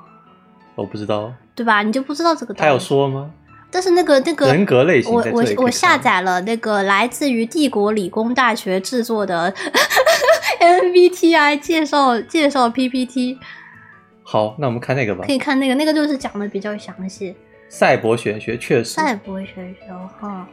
[0.76, 1.84] 我不知道，对吧？
[1.84, 2.54] 你就不知道这个？
[2.54, 3.32] 他有，说吗？
[3.72, 9.52] 但是那个那个人格类型我我我下载了那个来自于帝国理工大学制作的
[10.62, 13.40] MBTI 介绍介绍 PPT，
[14.22, 15.34] 好，那我们看那个吧可。
[15.34, 17.36] 以看那个，那个就是讲的比较详细。
[17.68, 20.48] 赛博玄学确实，赛博玄学哈。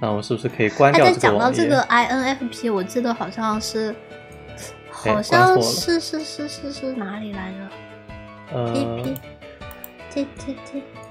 [0.00, 1.56] 那我们是不是可以关哎，掉但这个网页？
[1.56, 3.94] 讲到这个 INFP，我记得好像是，
[4.90, 9.04] 好像是是是是是哪里来着呃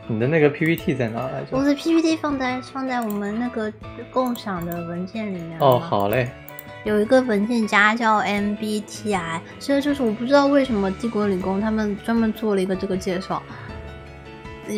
[0.07, 1.57] 你的那个 PPT 在哪来着？
[1.57, 3.71] 我的 PPT 放在放在我们那个
[4.11, 5.57] 共享的文件里面。
[5.59, 5.79] 哦，。
[5.79, 6.29] 好嘞，
[6.83, 13.41] 有一个文件夹叫 MBTI，所以就是我不知道为什么帝国理工他们专门做了一个这个介绍。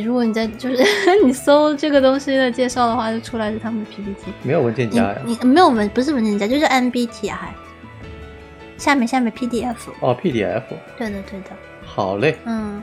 [0.03, 0.83] 如果你在就是
[1.23, 4.31] 你搜这个东西的介绍的话，就出来是他们的 PPT。
[4.43, 5.21] 没有文件夹呀？
[5.25, 7.49] 你没有文不是文件夹，就是 MBTI。
[8.77, 9.75] 下面下面 PDF。
[10.01, 10.63] 哦，PDF。
[10.97, 11.51] 对的对的。
[11.83, 12.37] 好嘞。
[12.45, 12.81] 嗯。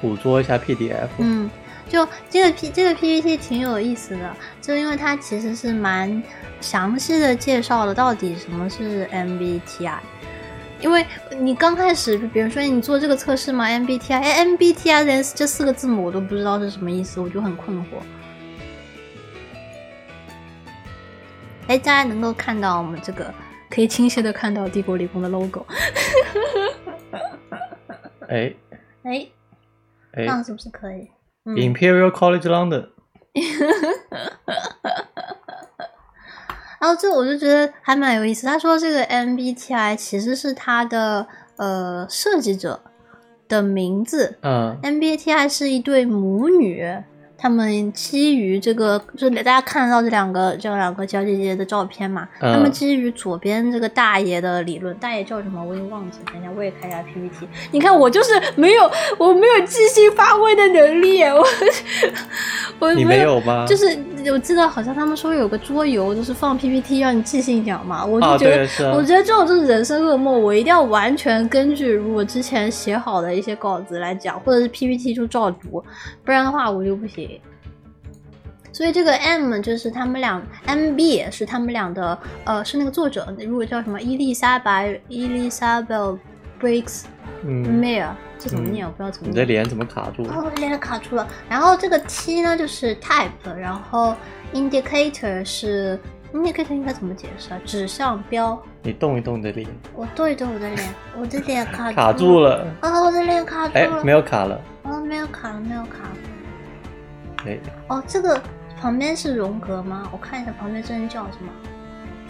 [0.00, 1.08] 捕捉一下 PDF。
[1.18, 1.50] 嗯，
[1.88, 6.22] 就这个 P 这个 PPT 挺有意思的，就因为它其实是蛮
[6.60, 9.98] 详细的介绍了到底什么是 MBTI。
[10.80, 11.04] 因为
[11.38, 17.84] 你刚开始，比如说你做这个测试嘛，MBTI，哎，MBTI 连这四个字母我都不知道是什么意思，我就很困惑。
[21.66, 23.30] 哎，大家能够看到我们这个，
[23.68, 25.66] 可以清晰的看到帝国理工的 logo。
[28.30, 28.54] 哎
[29.02, 29.26] 哎
[30.14, 31.08] 这样是不是可以
[31.44, 32.88] ？Imperial College London。
[36.80, 38.46] 然后这我就觉得还蛮有意思。
[38.46, 42.80] 他说这个 MBTI 其实是他的呃设计者
[43.46, 44.38] 的名字。
[44.42, 46.82] 嗯，MBTI 是一对母女。
[47.42, 52.28] 他们基于这个，就是大家看得到这两个这两个小姐姐的照片嘛？
[52.38, 56.18] 他们基于左边这个大爷的理论，大爷叫什么我也忘记。
[56.30, 57.48] 等一下我也看一下 PPT。
[57.70, 61.22] 你看我就是没有，我没有即兴发挥的能力。
[61.22, 61.42] 我
[62.78, 63.64] 我你没有吗？
[63.66, 63.98] 就是
[64.30, 68.04] 我记得好像他们说有个桌游，就是放 PPT 让你即兴讲嘛。
[68.04, 70.42] 我就觉得，我觉得这种就是人生噩梦。
[70.42, 75.82] 我一定要完全根据我之前写好的一些稿子来讲，或者是 PPT 就照读，
[76.22, 77.29] 不然的话我就不行。
[78.72, 85.96] 所以这个 M 就是他们俩，M B 是他们俩的，呃，是那个作者，如果叫什么伊丽莎白伊丽莎白
[86.60, 87.02] Breaks
[87.44, 88.86] Mayer，这怎么念？
[88.86, 89.28] 我不知道怎么。
[89.28, 90.34] 你的脸怎么卡住了？
[90.34, 91.26] 哦，脸卡住了。
[91.48, 94.14] 然后这个 T 呢，就是 Type，然后
[94.52, 95.98] Indicator 是
[96.32, 97.60] Indicator 应该怎么解释啊？
[97.64, 98.60] 指向标。
[98.82, 99.68] 你动一动你的脸。
[99.94, 102.66] 我动一动我的脸，我的脸卡 卡住了。
[102.80, 103.80] 啊，我的脸卡住了。
[103.80, 104.60] 哎，没有卡了。
[104.84, 107.46] 哦，没有卡了，没有卡了。
[107.46, 107.58] 哎。
[107.88, 108.40] 哦，这个。
[108.80, 110.08] 旁边是荣格吗？
[110.10, 111.52] 我看一下旁边这人叫什么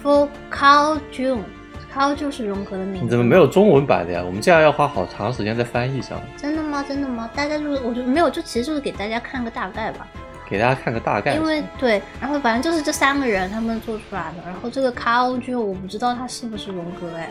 [0.03, 3.05] ？For Carl June，Carl 就是荣格的名字。
[3.05, 4.23] 你怎么没有中文版的呀？
[4.27, 6.21] 我们这样要花好长时间在翻译上。
[6.37, 6.85] 真的吗？
[6.87, 7.31] 真的吗？
[7.37, 10.09] 大家就是，我就没有，就其实就是给大家看个大概吧。
[10.49, 11.35] 给大家看个大概。
[11.35, 14.43] 因为对，然后反正就是这三个人他们做出来的。
[14.45, 17.31] 然后这个 Carl Jung，我不知道他是不是荣格哎。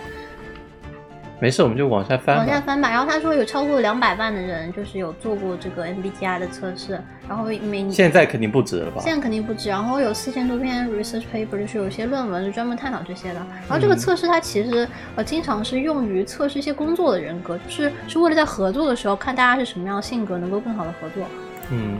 [1.41, 2.35] 没事，我们就往下翻。
[2.35, 2.89] 往下翻吧。
[2.89, 9.01] 然后他说有超过两百万的人就是有做过这个 MBTI 的测试，然后每现在肯定不止了吧？
[9.01, 9.69] 现在肯定不止。
[9.69, 13.39] 然后有四千多篇 research paper，就是有些论文是专门探讨这些的。
[13.67, 21.23] 然后这个测试它其实呃经常是用于测试一些工作的人格，就是是为了在合作的时候看大家是什么样的性格，能够更好的合作。
[21.71, 21.97] 嗯。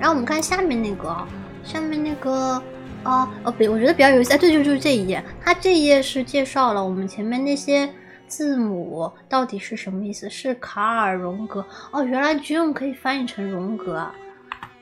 [0.00, 1.14] 然后我们看下面那个，
[1.62, 2.60] 下面那个
[3.02, 7.90] 啊哦比我觉得比较有意思，哎对，就就是这一页，它这一页是介绍了我们前面那些。
[8.34, 10.28] 字母到底是什么意思？
[10.28, 14.12] 是卡尔荣格哦，原来 June 可以翻译成荣格啊！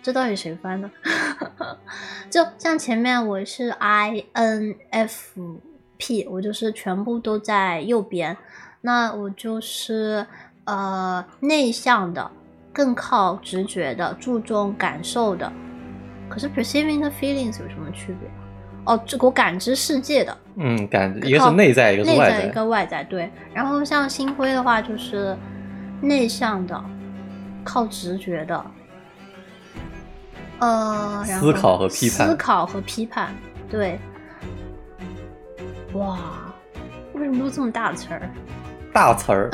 [0.03, 0.91] 这到底谁翻的？
[2.31, 5.61] 就像前面我是 I N F
[5.99, 8.35] P，我就是全部都在右边，
[8.81, 10.27] 那我就是
[10.65, 12.31] 呃内向的，
[12.73, 15.53] 更靠直觉的，注重感受的。
[16.31, 18.31] 可是 perceiving the feelings 有什么区别？
[18.85, 23.31] 哦，这个我感知世界的，嗯，感一个是内在，一个是外在，一个外在，对。
[23.55, 25.37] 然后像星辉的话，就是
[26.01, 26.85] 内向的，
[27.63, 28.65] 靠直觉的，
[30.59, 33.33] 呃，思考和批判，思考和批判，
[33.71, 34.01] 对。
[35.93, 36.19] 哇，
[37.13, 38.29] 为什么都这么大词儿？
[38.93, 39.51] 大词儿，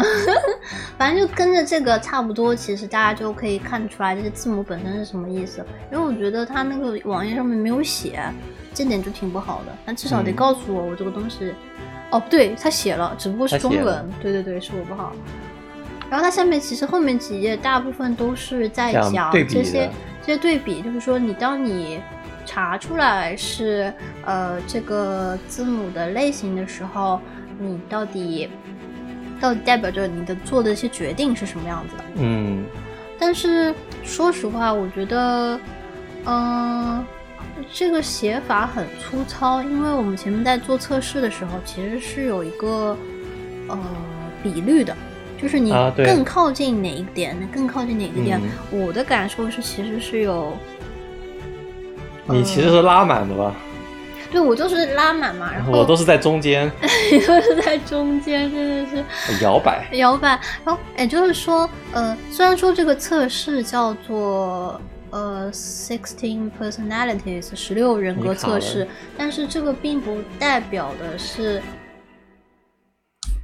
[0.97, 5.65] 反正就跟着这个差不多，其实大家就可以看出来这些字母本身是什么意思。
[5.93, 8.23] 因为我觉得他那个网页上面没有写。
[8.79, 11.53] 这点就挺不好的，但至少得告诉我我这个东西。
[12.11, 14.09] 哦，对他写了，只不过是中文。
[14.23, 15.13] 对对对，是我不好。
[16.09, 19.91] 然后它下面其实后面几页大部分都是在讲这些
[20.23, 22.01] 这些对比，就是说你当你
[22.47, 23.93] 查出来是
[24.25, 27.21] 呃这个字母的类型的时候，
[27.59, 28.49] 你到底
[29.41, 32.05] 到底代表着你的做的一些决定是什么样子的？
[32.15, 32.65] 嗯。
[33.19, 35.61] 但是说实话，我觉得，
[36.25, 37.05] 嗯。
[37.73, 42.97] 这个写法很粗糙，因为我们前面在做测试的时候，其实是有一个
[43.69, 43.79] 呃
[44.43, 44.97] 比率的，
[45.41, 48.41] 就是你更靠近哪一点，更靠近哪个点。
[48.71, 50.53] 我的感受是，其实是有，
[52.27, 53.55] 你其实是拉满的吧？
[54.31, 56.71] 对，我就是拉满嘛，然后我都是在中间，
[57.11, 60.29] 你都是在中间，真的是摇摆摇摆。
[60.65, 64.81] 然后也就是说，呃，虽然说这个测试叫做。
[65.11, 71.63] 呃，sixteen personalities 十六人格测试，但是这个并不代表的是，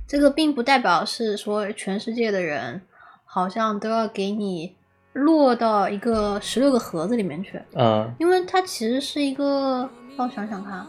[0.06, 2.82] 这个并不代表是说全世界的人
[3.24, 4.76] 好像都要给你
[5.14, 8.12] 落到一个十六个盒子里面去，嗯。
[8.18, 10.86] 因为它其实是一个，让我想想看，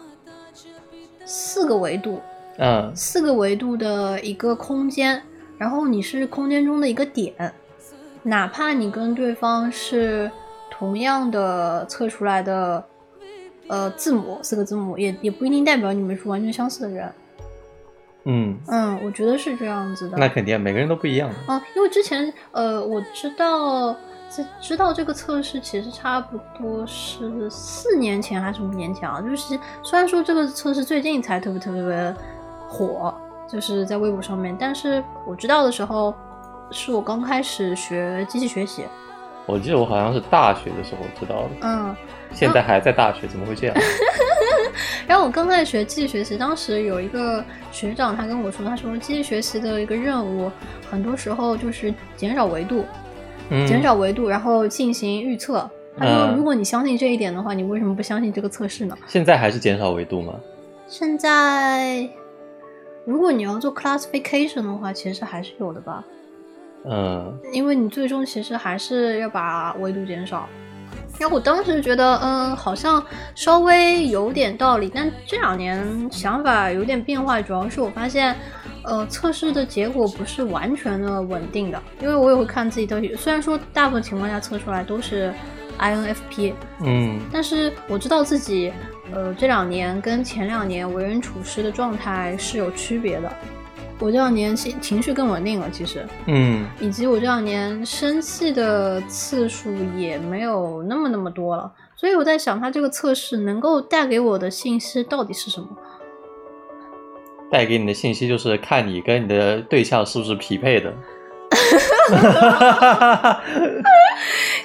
[1.25, 2.21] 四个维度，
[2.57, 2.91] 嗯。
[2.95, 5.21] 四个维度的一个空间，
[5.57, 7.53] 然后你是空间中的一个点，
[8.23, 10.29] 哪怕你跟对方是
[10.77, 12.83] 同样的测出来的
[13.67, 17.11] 呃字母四个字母，也也不一定代表你们是完全相似的人。
[18.25, 20.17] 嗯，嗯，我觉得是这样子的。
[20.17, 21.35] 那肯定每个人都不一样的。
[21.47, 23.95] 嗯，因为之前呃，我知道
[24.29, 29.21] 知知道这个测试其实差不多是四年前还是五年前啊。
[29.21, 32.15] 就是虽然说这个测试最近才特别特别
[32.67, 33.13] 火，
[33.47, 36.11] 就是在微博上面，但是我知道的时候
[36.71, 38.85] 是我刚开始学机器学习。
[39.45, 41.95] 我记得我好像是大学的时候知道的，嗯，
[42.33, 43.75] 现在还在大学，怎么会这样？
[45.07, 50.51] 然后我刚开始学机器学习，当时有一个学长他跟我说，他说机器学习的一个任务，
[50.89, 52.83] 很多时候就是减少维度。
[53.51, 55.69] 嗯，减少维度，然后进行预测。
[55.97, 58.97] 他说，嗯如果你相信这一点的话，你为什么不相信这个测试呢？
[59.05, 60.33] 现在还是减少维度吗？
[60.87, 62.09] 现在，
[63.05, 66.03] 如果你要做 classification 的话，其实还是有的吧，
[66.89, 70.47] 嗯因为你最终其实还是要把维度减少。
[71.17, 73.03] 然后我当时觉得，嗯，好像
[73.35, 78.35] 稍微有点道理，但这两年想法有点变化，主要是我发现，
[78.83, 85.33] 呃，测试的结果不是完全的稳定的，因为我也会看自己到底，虽然说大部分情况下测出来都是
[85.79, 88.73] INFP，嗯但是我知道自己，
[89.13, 93.31] 呃，这两年跟前两年为人处事的状态是有区别的。
[93.99, 101.71] 我这两年情情绪更稳定了，其实，嗯以及我这两年生气的次数也没有那么那么多了。
[101.95, 105.67] 所以我在想，他这个测试能够带给我的信息到底是什么？
[107.49, 110.93] 带给你的信息就是看你跟你的对象是不是匹配的。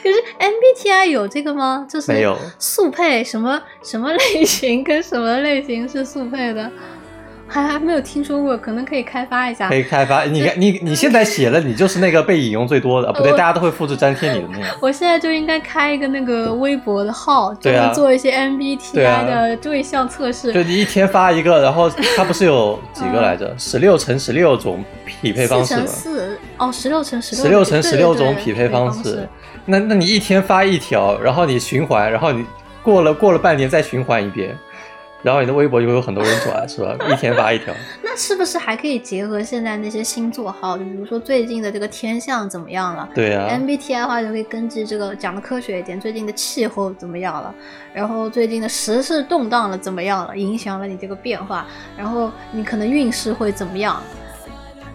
[0.02, 1.86] 可是 MBTI 有这个吗？
[1.88, 6.70] 就是没有速配什么什么类型跟什么类型是速配的，
[7.50, 9.74] 还 还没有听说过，可能可以开发一下可。
[9.74, 14.64] 以开发， 你看你你现在写了，你就是那个被引用最多的，啊不对，大家都会复制粘贴你的那个。
[14.80, 20.52] 我现在就应该开一个那个微博的号，专对啊门做一些 MBTI 啊的对象测试。
[20.52, 23.52] 就你一天发一个，然后它不是有几个来着？
[23.58, 25.86] 十六乘十六种匹配方式吗？
[25.86, 29.28] 四哦，十六乘十六十六乘十六种匹配方式式。
[29.66, 32.44] 那那你一天发一条，然后你循环，然后你
[32.82, 34.56] 过了过了半年再循环一遍，
[35.22, 36.96] 然后你的微博就会有很多人转，是吧？
[37.10, 37.74] 一天发一条。
[38.02, 40.76] 那是不是还可以结合现在那些星座号？
[40.76, 43.08] 就比如说最近的这个天象怎么样了？
[43.14, 47.54] 对啊，MBTI 的话就可以根据这个讲的科学一点，最近的气候怎么样了，
[47.92, 54.02] 然后最近的时事动荡了怎么样了，影响了你这个变化，然后你可能运势会怎么样？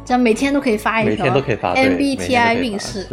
[0.04, 3.08] 这样每天都可以发一条，每天都可以发 MBTI 运势。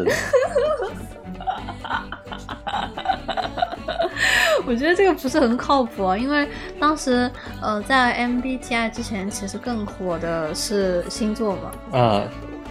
[4.67, 6.49] 我觉得这个不是很靠谱啊，因为
[6.79, 11.99] 当时呃在 MBTI 之前，其实更火的是星座嘛。
[11.99, 12.23] 啊，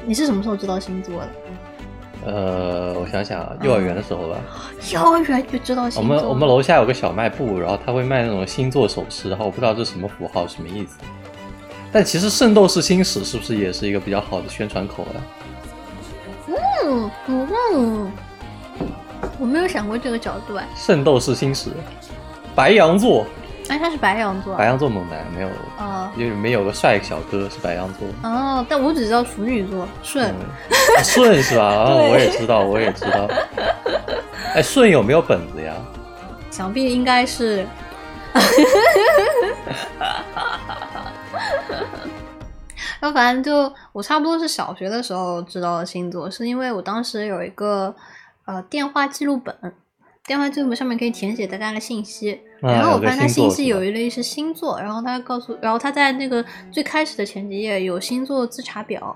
[0.05, 1.29] 你是什么时候知道星座的？
[2.23, 4.37] 呃，我想想啊，幼儿园的时候吧，
[4.93, 6.21] 幼儿园就知道我星座我。
[6.21, 10.99] 们我们楼下有个小卖部，然后他会卖那种星座首饰，然后我不知道这是什么符号，什么意思。
[11.91, 15.17] 但其实《圣斗士星矢》是不是也是一个比较好的宣传口啊？
[16.47, 18.11] 嗯嗯嗯，
[19.39, 20.67] 我没有想过这个角度哎。
[20.85, 21.69] 《圣斗士星矢》，
[22.55, 23.25] 白羊座，
[23.69, 24.57] 哎，他是白羊座啊。
[24.57, 25.47] 白羊座猛男没有，
[25.79, 28.07] 哦因为没有个帅小哥是白羊座。
[28.29, 30.29] 哦，但我只知道处女座顺。
[30.29, 31.65] 嗯，顺是吧？
[31.71, 33.27] 啊，对我也知道，我也知道。
[34.55, 35.73] 哎，顺有没有本子呀？
[36.51, 37.65] 想必应该是。
[42.99, 47.93] 然后反正就我差不多是小学的时候知道的星座，是因为我当时有一个
[48.51, 49.55] 呃电话记录本，
[50.25, 59.15] 电话记录本上面可以填写大家的信息，啊然后我发现他信息有一类是星座，然后他告诉，然后他在那个最开始的前几页有星座自查表，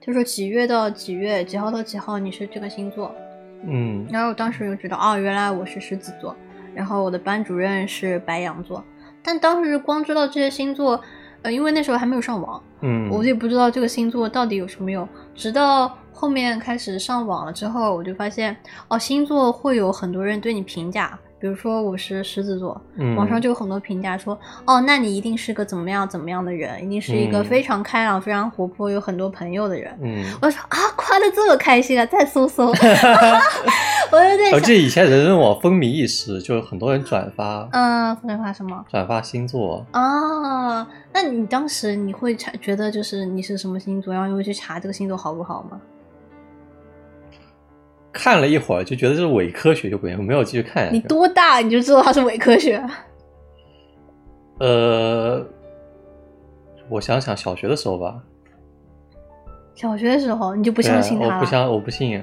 [0.00, 3.14] 就说几月到几月，几号到几号你是这个星座，
[3.64, 6.34] 嗯然后我当时就知道，哦，原来我是狮子座，
[6.74, 8.82] 然后我的班主任是白羊座。
[9.22, 11.00] 但当时光知道这些星座，
[11.42, 15.08] 呃，因为那时候还没有上网，嗯，我也不知道这个星座到底有什么用。
[15.32, 18.56] 直到后面开始上网了之后，我就发现，
[18.88, 21.18] 哦，星座会有很多人对你评价。
[21.40, 29.92] 比如说我是狮子座，嗯网上就有很多评价说，哦，那你一定是个怎么样怎么样的人，一定是一个嗯非常开朗、非常活泼、有很多朋友的人。
[30.00, 32.06] 嗯我说啊，怪刷的这么开心啊！
[32.06, 38.82] 再搜搜， 我就在想，我记得以前人人网风靡一时，就很多人转发嗯，转发什么？
[38.90, 39.84] 转发星座。
[39.90, 45.78] 啊，那你当时你会查觉得就是你是什么星座，然后你会去查这个星座好不好吗？
[48.12, 50.96] 看了一会儿就觉得这是伪科学，就不行没有继续看下去。
[50.96, 52.84] 你多大你就知道它是伪科学？
[54.58, 55.44] 呃，
[56.88, 58.20] 我想想，小学的时候吧，
[59.74, 61.18] 小学的时候你就不不相信？
[61.18, 62.22] 我不相，我不信。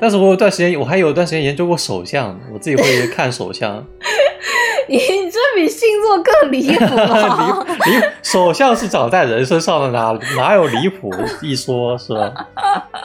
[0.00, 3.84] 但是我有段时间，我还有段时间研究过手相，我自己会看手相。
[4.90, 4.98] 你
[5.30, 7.66] 这比星座更离谱啊！
[7.84, 11.12] 离离手相是长在人身上的，哪哪有离谱
[11.42, 12.32] 一说，是吧？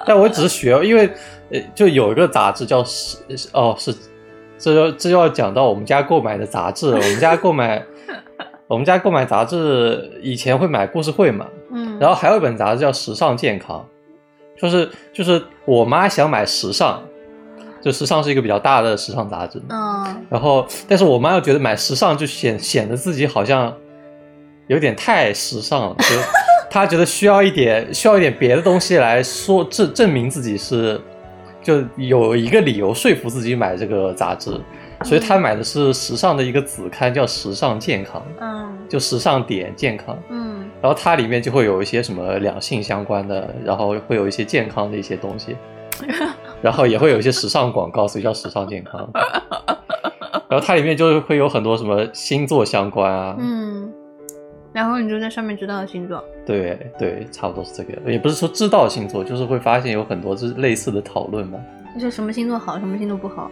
[0.05, 1.09] 但我只是学，因为
[1.51, 3.17] 呃，就有一个杂志叫是
[3.51, 3.93] 哦是，
[4.57, 6.87] 这就这就要讲到我们家购买的杂志。
[6.95, 7.83] 我们家购买，
[8.67, 13.85] 我们家购买杂志以前会买故事会嘛，嗯，然后还有一本杂志叫《时尚健康》，
[14.61, 17.03] 就是就是我妈想买时尚，
[17.83, 20.25] 就时尚是一个比较大的时尚杂志，嗯。
[20.29, 23.73] 然后但是我妈又觉得买时尚就显显得自己好像
[24.67, 26.15] 有点太时尚了，就
[26.71, 30.99] 她觉得需要一点需要一点别的东西来说证证明自己是，
[31.61, 34.49] 就有一个理由说服自己买这个杂志，
[35.03, 40.17] 所以她买的是时尚的一个子刊，叫《时尚健康》，嗯就时尚点健康。
[40.29, 40.63] 嗯。
[40.81, 45.55] 然后它里面就会有一些什么两性相关的，然后会有一些健康的一些东西，
[46.61, 49.09] 然后也会有一些时尚广告，所以叫时尚健康。
[50.49, 53.91] 然后它里面就会有很多什么星座相关啊，嗯，
[54.71, 56.23] 然后你就在上面知道了星座。
[56.45, 61.59] 对对，差不多是这个，也不是说知道星座，就是会发现有很多就是类似的讨论嘛。
[61.99, 63.49] 就什么星座好，什么星座不好。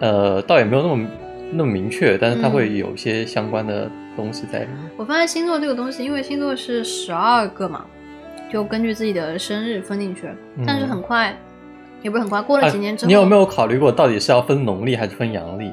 [0.00, 1.08] 呃，倒也没有那么
[1.52, 4.76] 那么明确，但是它嗯会有一些相关的东西在里面。
[4.96, 7.84] 我发现星座这个东西，因为星座是十二个嘛，
[8.50, 10.28] 就根据自己的生日分进去，
[10.66, 11.36] 但是很快，
[12.02, 15.70] 也不是很快，过了啊几年之后，你有没有考虑过，到底是要分农历还是分阳历？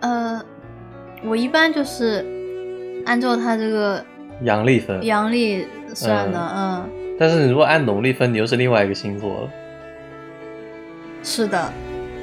[0.00, 0.42] 呃，
[1.24, 2.24] 我一般就是
[3.06, 4.04] 按照它这个
[4.42, 6.88] 阳历分，阳历算的，嗯，
[7.18, 9.50] 但是你如果按农历分，你又是另外一个星座了。
[11.22, 11.72] 是的。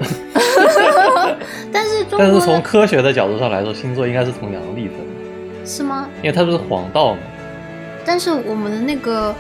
[1.72, 4.98] 但是但是从科学的角度上来说，星座应该是从阳历分，
[5.66, 6.08] 是吗？
[6.18, 7.20] 因为它不是黄道嘛。
[8.06, 9.34] 但是我们的那个，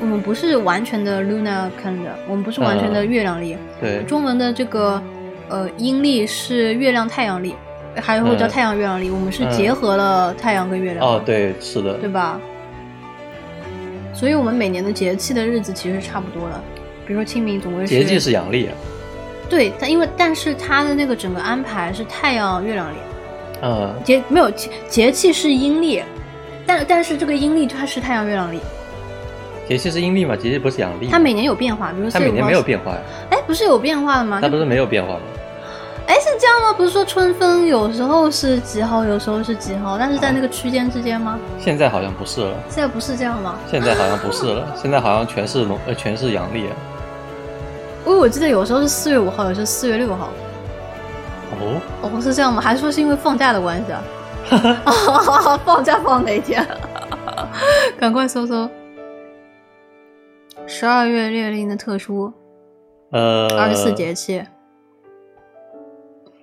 [0.00, 3.56] 我们不是完全的 lunar calendar，我们不是完全的嗯月亮历。
[3.80, 5.02] 对，中文的这个
[5.48, 7.54] 呃阴历是月亮太阳历，
[7.96, 11.06] 还有叫嗯太阳月亮历，我们是嗯结合了太阳跟月亮。
[11.06, 12.38] 哦，对，是的，对吧？
[14.12, 16.60] 所以我们每年的节气的日子其实是差不多的，
[17.06, 18.68] 比如说清明总归是节气是阳历，
[19.48, 22.96] 对，但因为但是它的那个整个安排是太阳月亮历，
[23.66, 26.02] 嗯，节没有节节气是阴历，
[26.66, 28.60] 但但是这个阴历它是太阳月亮历，
[29.66, 32.98] 节气是阴历嘛，节气不是阳历，它每年有变化，比如它每年没有变化呀，
[33.30, 34.38] 哎，不是有变化的吗？
[34.42, 35.20] 它不是没有变化吗？
[36.06, 36.74] 哎，是这样吗？
[36.76, 41.38] 不是说春分有时候是几号，有时候是几号，但是在那个区间之间吗？
[41.58, 43.58] 现在好像不是了，现在不是这样吗？
[43.70, 46.64] 现在好像不是了，现在好像全是农呃全是阳历。
[48.04, 50.28] 因为我记得有时候是四月五号，有时候是四月六号。
[51.60, 52.60] 哦，哦，是这样吗？
[52.60, 54.02] 还是说是因为放假的关系啊？
[54.84, 56.66] 啊 放假放哪一天？
[57.98, 58.68] 赶快搜搜。
[60.66, 62.32] 十二月月令的特殊，
[63.10, 64.42] 呃，二十四节气。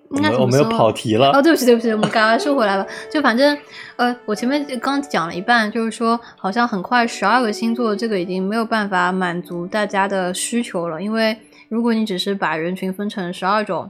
[0.09, 1.31] 我应该们我们又什么时候跑题了。
[1.31, 2.85] 哦，对不起，对不起，我们赶快收回来吧。
[3.09, 3.57] 就反正，
[3.95, 11.37] 呃，我前面刚讲了一半，就是说，好像很快十二个星座这个已经没有办法满足大家的需求了，因为
[11.69, 13.89] 如果你只是把人群分成十二种，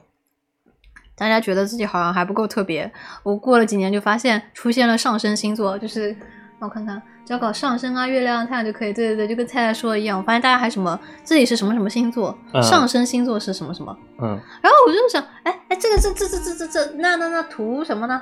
[1.16, 2.92] 大家觉得自己好像还不够特别。
[3.24, 6.10] 我过了几年就发现出现了上升星座，就是
[6.60, 8.94] 让我看看，只要搞上升啊、月亮、太阳就可以。
[8.94, 13.96] 对对对，就跟菜菜说的一样，我发现大家还什么自己是什么什么星座，嗯上升星座是什么什么。
[14.22, 18.22] 嗯，然后我就想，哎哎，这个这这这这这这那那那图什么呢？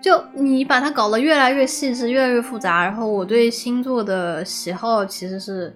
[0.00, 5.74] 就你把它搞得越来越细致，越来越复杂，然后我对星座的喜好其实是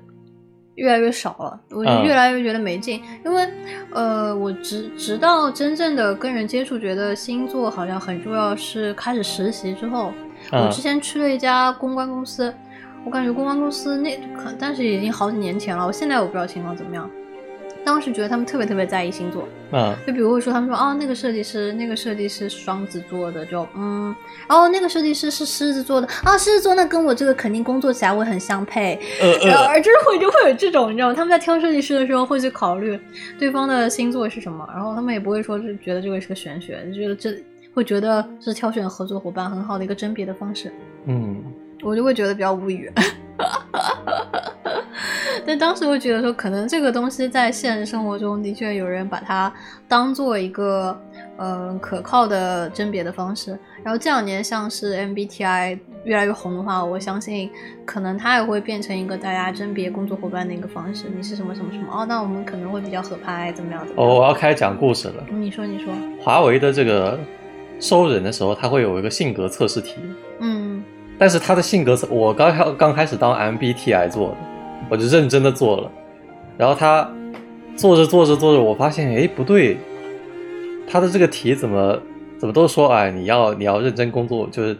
[0.78, 2.04] 越来越少了，我就嗯。
[2.04, 3.48] 越来越觉得没劲，因为
[3.92, 10.12] 呃，我直直到真正的跟人接触，觉得星座好像很重要，是开始实习之后，
[10.52, 12.54] 我嗯之前去了一家公关公司，
[13.04, 17.10] 我感觉公关公司那可，但是已经好几年前了，我现在我不知道情况怎么样。
[17.88, 24.14] 当时觉得他们特别特别在意星座，嗯就比如会说他们说哦，那个设计师，那个设计师双子座的，就嗯，
[24.46, 31.14] 然后那个设计师是狮子座的啊，狮子座那跟我这个肯定工作起来会很相配，呃然后呃，就是会就会有这种，你知道吗？
[31.14, 33.00] 他们在挑设计师的时候会去考虑
[33.38, 37.34] 对方的星座是什么，然后他们也不会说是觉得这个是个玄学，就觉得这
[37.72, 40.70] 会觉得是挑选合作伙伴很好的一个甄别的方式。
[41.06, 41.42] 嗯，
[41.82, 42.92] 我就会觉得比较无语。
[45.46, 49.52] 但当时我觉得说，可能这个东西在现实生活中的确有人把它
[49.86, 50.98] 当做一个
[51.36, 53.58] 呃可靠的甄别的方式。
[53.82, 57.50] 然后这两年像是 MBTI 越来越红的话，我相信
[57.84, 61.06] 可能它也会变成一个大家甄别工作伙伴的一个方式。
[61.14, 63.86] 你是什么什么什么哦，那我们可能会比较合拍，怎么样？
[63.86, 64.10] 怎么样？
[64.10, 65.24] 哦，我要开始讲故事了。
[65.30, 65.92] 你说，你说。
[66.20, 67.18] 华为的这个
[67.80, 69.96] 收人的时候，它会有一个性格测试题。
[70.40, 70.82] 嗯。
[71.20, 74.36] 但是他的性格测，我刚开刚开始当 MBTI 做的。
[74.90, 75.90] 我就认真的做了，
[76.56, 77.10] 然后他
[77.76, 79.76] 做着做着做着，我发现哎不对，
[80.86, 82.00] 他的这个题怎么
[82.38, 84.76] 怎么都说哎你要你要认真工作，就是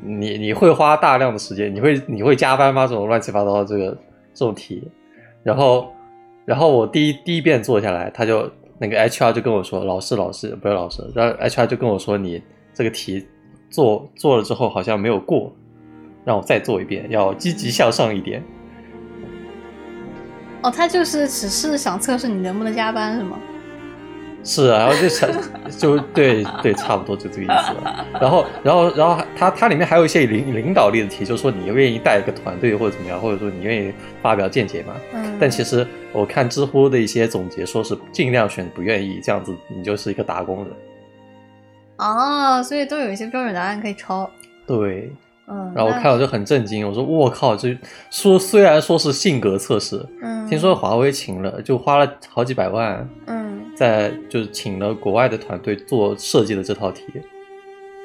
[0.00, 2.86] 你你会花大量的时间，你会你会加班吗？
[2.86, 3.90] 这种乱七八糟的这个
[4.34, 4.86] 这种题，
[5.42, 5.88] 然后
[6.44, 12.40] 然后我第一第一遍做下来，他就那个 HR 就跟我说老师老师不是老师，然后 HR 就跟我说你
[12.72, 13.26] 这个题
[13.70, 15.52] 做做了之后好像没有过，
[16.24, 18.42] 让我再做一遍，要积极向上一点。
[20.62, 23.38] 哦，他就是只是想测试你能不能加班，是吗？
[24.44, 25.28] 是啊，然后就想，
[25.76, 28.06] 就对对，差不多就这个意思了。
[28.20, 33.92] 然后，然后，然后他他里面还有一些领领导力的题，就是说你愿意带一个团队或者怎么样，或者说你愿意
[34.22, 34.94] 发表见解嘛。
[35.12, 35.36] 嗯。
[35.40, 40.72] 但其实我看知乎的一些总结，说是尽量选不愿意，这样子你就是一个打工人。
[41.98, 44.30] 哦，所以都有一些标准答案可以抄。
[44.66, 45.12] 对。
[45.50, 47.76] 嗯，然后我看到就很震惊，我说我靠，这
[48.10, 57.02] 说虽然说是性格测试，嗯，听说华为请了就花了好几百万，嗯，在就是请了国外的团队做设计的这套题，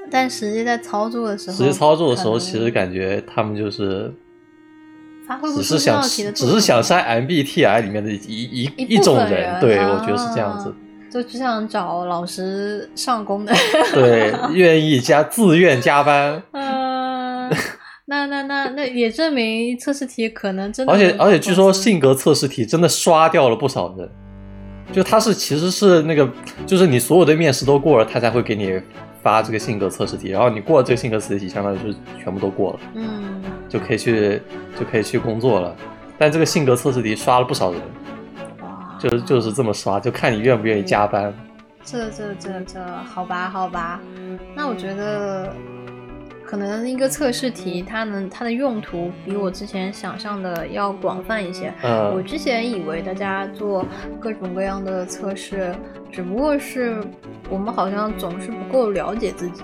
[0.10, 4.14] 但实际在操作的时候，实际操作的时候，其实感觉他们就是
[5.56, 10.74] 只是想只是想筛 MBTI 里面的一一一种人，对我觉得是这样子，
[11.12, 13.54] 就只想找老实上工的，
[13.94, 16.83] 对， 愿意加自愿加班，嗯。
[18.06, 24.10] 那那那那也证明测试题可能真的，而且而且据说性格测试题真的刷掉了不少人，
[24.92, 26.30] 就他是其实是那个，
[26.66, 28.78] 就是你所有的面试都过了，他才会给你
[29.22, 34.42] 发这个性格测试题，然后你过了这个性格测试题，相当于就是全部都过了，嗯，就可以去
[34.78, 35.74] 就可以去工作了。
[36.18, 37.82] 但这个性格测试题刷了不少人，
[38.62, 41.34] 哇，就是就是这么刷，就看你愿不愿意加班。
[41.86, 44.02] 这这这这，好吧好吧，
[44.54, 45.56] 那我觉得。
[46.54, 51.74] 可能一个测试题，它能它的用途比我之前想象的要广泛一些。
[51.82, 53.84] 嗯，我之前以为大家做
[54.20, 55.74] 各种各样的测试，
[56.12, 57.04] 只不过是
[57.50, 59.64] 我们好像总是不够了解自己。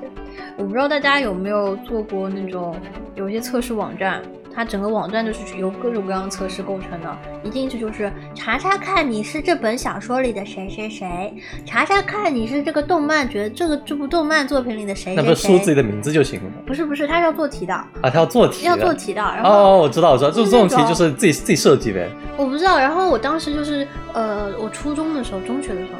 [0.57, 2.75] 我不知道大家有没有做过那种
[3.13, 4.23] 有一些测试网站。
[4.53, 11.33] 它整个网站就是由各种各样的测试构成的，一进去就是查查看你是这本小说里的谁谁谁，
[11.65, 15.15] 查查看你是这个动漫觉得这个这部动漫作品里的谁谁谁。
[15.15, 16.55] 那不是输自己的名字就行了吗？
[16.65, 19.21] 不是不是，他是要做题的啊，他要做题，要做题的。
[19.21, 22.09] 然后哦，我知道我知道，就是这种题就是自己自己设计呗。
[22.35, 25.99] 我不知道，然后我当时就是呃，我初中的时候，中学的时候，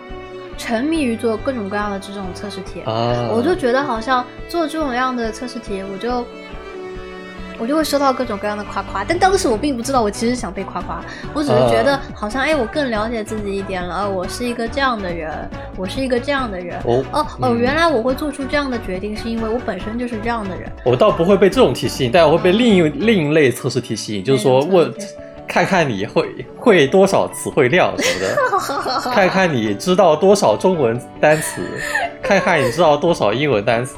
[0.58, 6.26] 沉迷于做各种各样的这种测试题啊，我就觉得好像做这种样的测试题，我就。
[7.60, 11.04] 我就会收到各种各样的夸夸，但当时我并不知道，我其实想被夸夸，
[11.34, 15.32] 我只是觉得好像哎，我更了解自己一点了，我是一个这样的人，
[15.76, 16.80] 我是一个这样的人。
[16.86, 20.72] 哦哦哦，原来我会做出这样的决定，是因为我本身就是这样的人。
[20.86, 24.94] 我倒不会被这种题吸引，但我会被另一另一类测试题吸引，就是说问。
[25.50, 28.20] 看看你会会多少词汇量什么
[29.04, 31.64] 的， 看看你知道多少中文单词，
[32.22, 33.98] 看看你知道多少英文单词，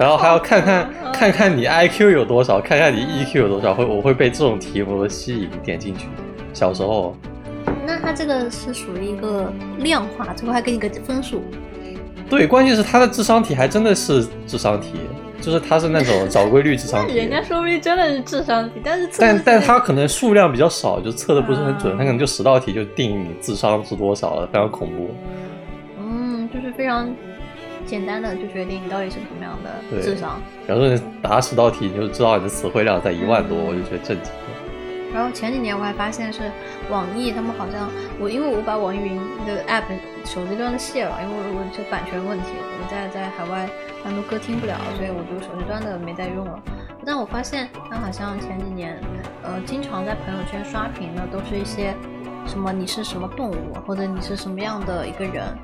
[0.00, 6.06] 然后还要看看看看你 I Q 有多少，看看你 E Q 有多少，会我会被这种题目吸引点进去。
[6.54, 7.14] 小时候，
[7.86, 11.42] 那他这个是属于一个量化，最后还给你个分数。
[12.30, 14.92] 对，关键是他的智商题还真的是智商题。
[15.44, 25.14] 就是他是那种找规律智商题， 人家说不定真的是智商题，但是但但它可能数量比较少，就测的不是很准，他可能就十道题就定你智商是多少了，非常恐怖。
[25.98, 27.14] 嗯，就是非常
[27.84, 30.40] 简单的就决定你到底是什么样的智商。
[30.66, 34.32] 比方说你答十道题，你就知道你的词汇量在一万多，我就觉得震惊。
[35.12, 36.40] 然后前几年我还发现是
[36.90, 37.88] 网易他们好像
[38.18, 39.16] 我因为我把网易云
[39.46, 39.84] 的 app
[40.24, 42.46] 手机端的卸了，因为我这版权问题，
[42.80, 43.68] 我在在海外。
[44.04, 46.62] 很多歌听不了，所以我就手机端的没再用了。
[47.06, 49.00] 但我发现，他好像前几年，
[49.42, 51.94] 呃，经常在朋友圈刷屏的都是一些
[52.46, 55.56] 什么你是什么动物，或者你是什么样的一个人，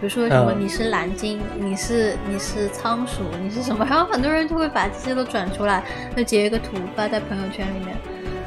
[0.00, 5.84] 比如说什么你是蓝鲸，你是你是仓鼠，你是什么，然后很多人就会把这些都转出来，
[6.16, 7.94] 就截一个图发在朋友圈里面。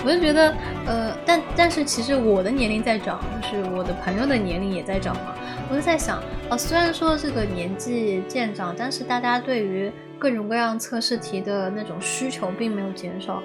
[0.05, 0.53] 我就觉得，
[0.85, 5.35] 呃，但但是其实我的年龄在长，就是我的朋友的年龄也在长嘛。
[5.69, 13.43] 我就在想，啊，虽然说这个年纪渐长，但是大家对于各种各样测试题的那种需求并没有减少。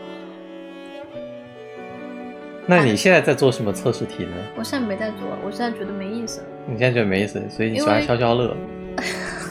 [2.64, 4.32] 那你现在在做什么测试题呢？
[4.56, 6.40] 我现在没在做，我现在觉得没意思。
[6.64, 8.56] 你现在觉得没意思，所以你喜欢消消乐。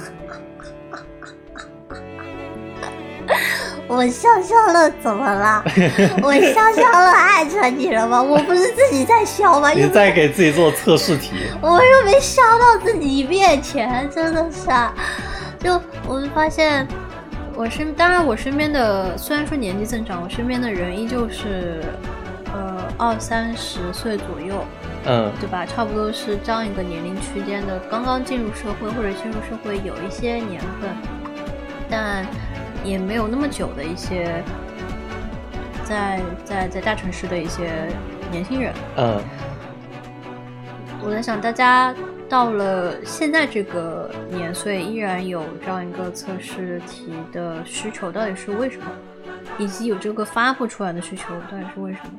[3.94, 5.62] 我消消乐怎么了？
[6.24, 8.24] 我消消乐爱成你了吗？
[8.24, 9.72] 我不是自己在消吗？
[9.72, 11.48] 你在给自己做测试题。
[11.62, 14.70] 我又没消到自己面前，真的是。
[15.60, 15.74] 就
[16.08, 16.88] 我就发现，
[17.54, 21.84] 我身当然我身边的虽然说年纪增长，我身边的人依旧是
[22.54, 22.80] 呃。
[22.98, 24.64] 二三十岁左右，
[25.06, 25.66] 嗯，对吧？
[25.66, 30.92] 差不多是这样一个年龄区间的，刚刚进入社会或者进入社会有一些年份，
[31.90, 32.24] 但
[32.84, 34.44] 也没有那么久的一些，
[35.84, 37.88] 在在在大城市的一些
[38.32, 39.22] 年轻人，嗯，
[41.04, 41.94] 我在想，大家
[42.28, 48.86] 到了现在这个年岁，依然有这样一个测试题的需求，到底是为什么？
[49.58, 52.12] 以及有这个发布出来的需求，到底是为什么？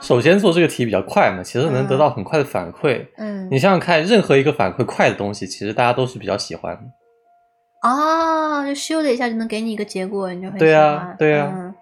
[0.00, 3.06] 首先做这个题比较快嘛，其实能得到很快的反馈。
[3.16, 6.82] 嗯，你想想看，任何一个反馈快的东西，其实大家都是比较喜欢的。
[7.84, 10.68] 啊，就咻的一下就能给你一个结果，你就很喜欢。
[10.68, 11.74] 对呀，对呀。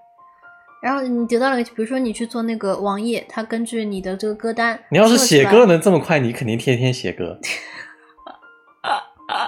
[0.83, 7.39] 然后你得到了，比如说你去做那个网页，它根据你的这个歌单，你要是写歌能这么快，你肯定天天写歌。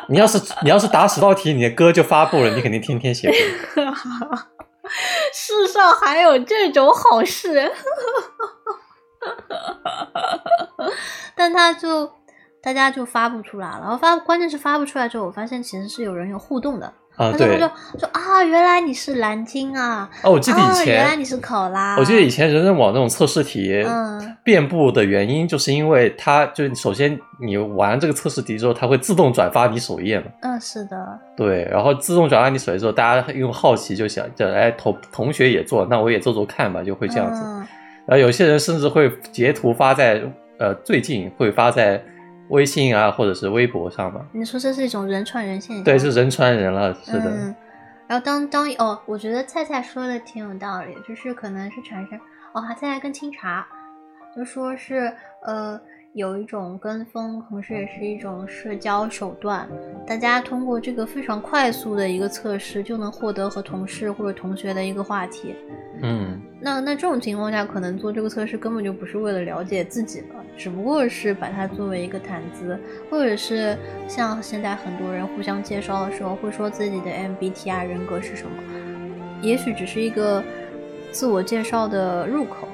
[0.08, 3.34] 你要是你要是答十道题，你的歌就发布了，你肯定天天写歌。
[5.34, 7.72] 世上还有这种好事，
[11.34, 12.12] 但他就
[12.64, 16.90] 大家就发布出来了，然后发关键是发布出来之后，我发现其实是有人有互动的。
[17.16, 20.10] 啊，对，就说啊，原来你是蓝鲸啊！
[20.24, 21.96] 哦，我记得以前，原来你是考拉。
[21.96, 30.26] 我记得以前人人网那种测试题，嗯，遍布的原因就是因为它，就首先你玩这个测试题之后，它会自动转发你首页嘛。
[30.40, 31.20] 嗯，是的。
[31.36, 37.42] 对，然后自动转发你首页之后，大家用好奇就想，就哎同同学也做，那我也做做看吧，就会这样子。
[38.06, 40.20] 然后有些人甚至会截图发在，
[40.58, 42.02] 呃，最近会发在。
[42.48, 44.24] 微信啊，或者是微博上吧。
[44.32, 45.84] 你说这是一种人传人现象。
[45.84, 47.30] 对，是人传人了，是的。
[47.30, 47.54] 嗯。
[48.06, 52.18] 然后当当哦，我觉得菜菜说的挺有道理，就是可能是产生
[52.52, 53.66] 哦，菜菜跟清茶，
[54.36, 55.80] 就说是呃。
[56.14, 59.68] 有一种跟风，同时也是一种社交手段。
[60.06, 65.56] 大家通过这个非常快速的一个测试，就能获得和同事或者同学的一个话题。
[66.02, 72.78] 嗯，那那这种情况下，可能做这个测试根本就不是为了了解自己了，只不过是把它作为一个谈资，
[73.10, 78.52] 或者是像现在很多人互相介绍的时候，会说自己的 MBTI 人格是什么，
[79.42, 80.40] 也许只是一个
[81.10, 82.68] 自我介绍的入口。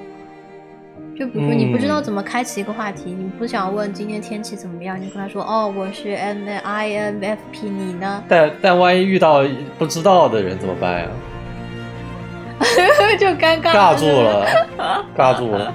[1.21, 9.45] 就比如说，你不知道怎么开启一个话题，你不想问今天天气怎么样，你跟他说：“哦，我是 M I N F P，你呢？”但但万一遇到
[9.79, 11.09] 不知道的人怎么办呀？
[13.21, 14.47] 就尴尬，尬住了，
[15.14, 15.75] 尬住了。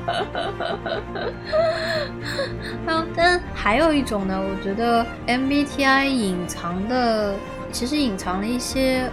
[2.87, 7.35] 啊，但还有一种呢，我觉得 M B T I 隐藏的，
[7.71, 9.07] 其实隐藏了一些，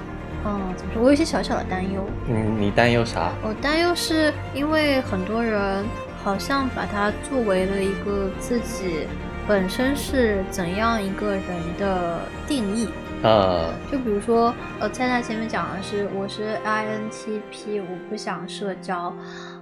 [0.46, 1.02] 嗯，怎么说？
[1.02, 2.02] 我有些小小的担忧。
[2.30, 3.32] 嗯，你担忧啥？
[3.42, 5.84] 我担忧是因为很多人。
[6.22, 9.06] 好像把它作为了一个自己
[9.46, 11.42] 本身是怎样一个人
[11.78, 12.88] 的定义。
[13.24, 19.14] 呃，就比如说，呃，菜菜前面讲的是我是 INTP，我不想社交，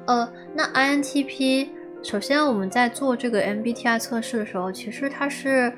[0.07, 1.69] 呃，那 INTP，
[2.03, 5.71] 首先我们在做这个 MBTI 测试的时候，其实它是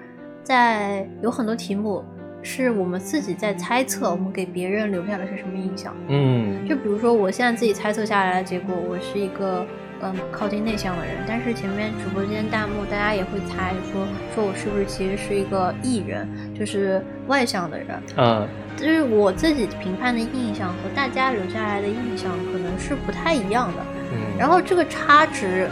[0.44, 2.04] 在有很多题目
[2.40, 9.66] 是我们自己在猜测，我们给别人留下的是什么印象，嗯，就比如说我现在自己猜测下来的结果，我是一个。
[10.04, 16.28] 嗯，靠近内向的人，但是前面直播间弹幕大家也会猜说，说我是不是其实是一个艺人，
[16.58, 17.86] 就是外向的人。
[18.16, 18.46] 嗯，
[18.76, 23.82] 就是我自己评判的印象和大家留下来的印象可能是不太一样的。
[24.12, 25.70] 嗯，然后这个差值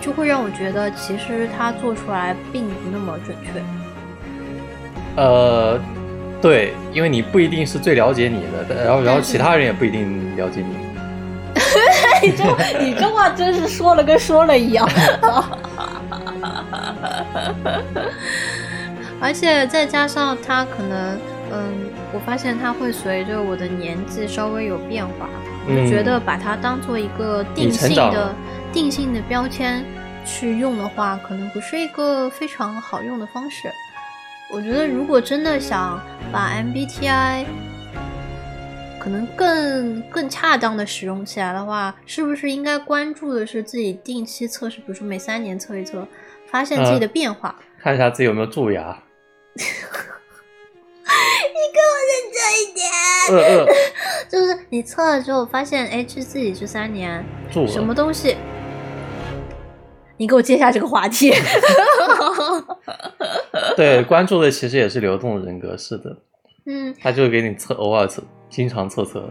[0.00, 3.62] 就会让我觉得，其实他做出来并不那么准确。
[5.22, 5.78] 呃，
[6.42, 10.89] 对，因为你不一定是最了解你的，然后然后其他人也不一定了解你。
[12.22, 12.44] 你这
[12.80, 14.88] 你这话真是说了跟说了一样，
[19.20, 21.18] 而且再加上他可能，
[21.52, 25.28] 嗯，我发现他会随着我的年纪稍微有变化，
[25.66, 28.34] 我就觉得把它当做一个定性的
[28.72, 29.84] 定性的标签
[30.24, 33.70] 去用的话，可能不是一个非常好用的方式。
[34.52, 36.00] 我觉得如果真的想
[36.32, 37.44] 把 MBTI
[39.00, 46.06] 可能更更恰当的使用起来的话，是不是应该关注的是自己定期测试，比如说每三年测一测，
[46.46, 47.58] 发现自己的变化。
[47.82, 49.02] 看一下自己有没有蛀牙。
[49.54, 49.64] 你
[51.74, 52.84] 跟我认真一点。
[54.28, 58.36] 就是你测了之后发现，哎，这自己这三年蛀什么东西？
[60.18, 61.32] 你给我接下这个话题。
[63.76, 66.18] 对，关注的其实也是流动人格，是的，
[66.70, 69.28] 嗯，他就给你测，偶尔测，经常测测，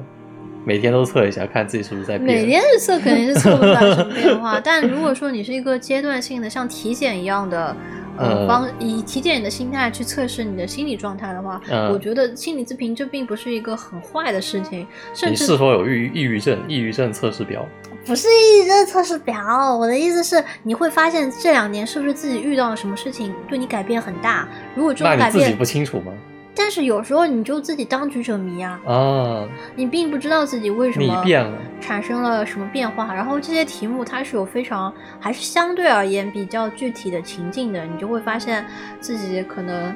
[0.65, 2.39] 每天都测一下，看自己是不是在变。
[2.39, 7.75] 每天是测肯定是测不出来什么变化，但如果说你是一个阶段性的，像体检一样的。
[8.17, 16.59] 呃，嗯帮以体检的心态去测试你的心理状态的话，嗯我觉得心理自评这并不是一个很坏的事情，甚至你是否有抑郁抑郁症？
[16.67, 17.65] 抑郁症测试表。
[18.05, 19.77] 不是抑郁症测试表。
[19.77, 24.45] 我的意思是，你会发现这两年是不是自己遇到了什么事情对你改变很大？
[24.75, 26.11] 如果这种改变你自己不，清楚吗？
[26.55, 31.57] 但是有时候你就自己当局者迷啊，啊，你并不知道自己为什么变了。
[31.79, 38.65] 产生了什么变化，然后这些题目它是有非常还是相对而言比较具体的情境的，你就会发现
[38.99, 39.95] 自己可能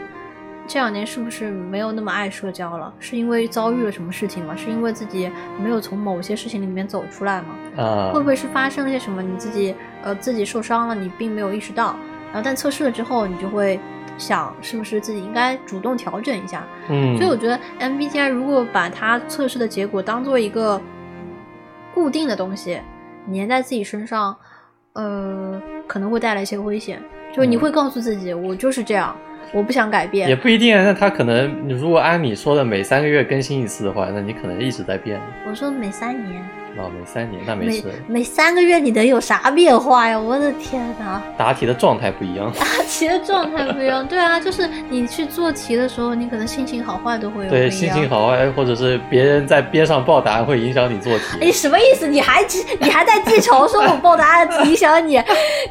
[0.66, 2.94] 这两年是不是没有那么爱社交了？
[2.98, 4.56] 是因为遭遇了什么事情吗？
[4.56, 5.30] 是因为自己
[5.62, 7.84] 没有从某些事情里面走出来吗？
[7.84, 9.22] 啊，会不会是发生了些什么？
[9.22, 11.98] 你自己呃自己受伤了，你并没有意识到，
[12.28, 13.78] 然后但测试了之后，你就会
[14.18, 16.66] 想是不是自己应该主动调整一下。
[16.90, 20.82] 嗯，所以我觉得 MBTI 如果把它测试的结果当做一个
[21.94, 22.80] 固定的东西
[23.34, 24.36] 粘在自己身上，
[24.94, 27.02] 呃，可能会带来一些危险。
[27.34, 29.16] 就是你嗯会告诉自己，我就是这样，
[29.54, 30.36] 我不想改变也。
[30.36, 30.84] 不一定啊。
[30.84, 35.20] 那他可能，如果按你说的每三个月更新一次的话，那你可能一直在变。
[35.48, 36.46] 我说每三年，
[36.76, 40.20] 哦，每三年那没每事，每三个月，你能有啥变化呀？
[40.20, 41.22] 我的天哪！
[41.38, 42.52] 答题的状态不一样。
[42.60, 51.52] 答题的状态不一样，对啊，就是你去做题的时候，你可能心情好坏都会有对，心情好坏，或者是别人在边上报答案，会影响你做哎，题。
[51.52, 52.08] 什么意思？
[52.08, 52.44] 你还
[52.80, 55.22] 你还在记仇，说我报答案影响你？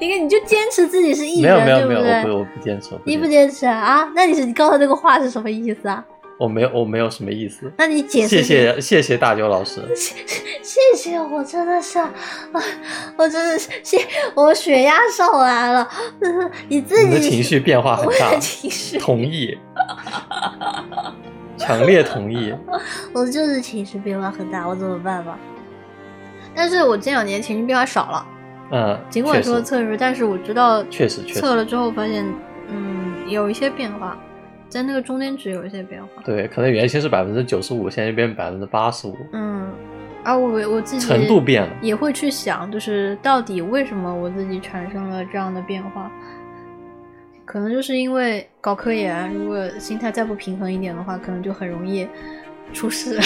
[0.01, 2.33] 你看，你就坚持自己是艺没有人，没有没有，对不对？
[2.33, 4.09] 我不我不坚持，你不坚持坚持啊？
[4.15, 6.05] 那你是你刚才那个话是什么意思啊？
[6.43, 7.73] 我没有我没有什么意思。
[7.79, 9.81] 那你解释谢解谢谢谢大九老师。
[9.95, 10.17] 谢
[10.97, 12.11] 谢，我真的是，啊，
[13.17, 13.99] 我真的是谢，
[14.35, 15.89] 我血压上来了，
[16.21, 19.57] 嗯你自己你的情绪变化很我大的，情绪，同意，
[21.57, 22.53] 强烈同意。
[23.13, 25.39] 我就是情绪变化很大，我怎么办吧？
[26.57, 28.27] 但是我这两年情绪变化少了，
[28.73, 32.27] 嗯，尽管说测试，但是我知道确实确实测了之后发现，
[32.69, 34.19] 嗯，有一些变化，
[34.73, 36.23] 在那个中间值有一些变化。
[36.25, 39.71] 对，可能原先是百分之九十五，现在变百分之八十五，嗯，
[40.23, 41.69] 啊我我自己程度变了。
[41.83, 46.11] 也会去想，就是到底为什么我自己产生了这样的变化？
[47.45, 52.09] 可能就是因为搞科研，如果心态再不平衡一点的话，可能就很容易
[52.73, 53.21] 出事，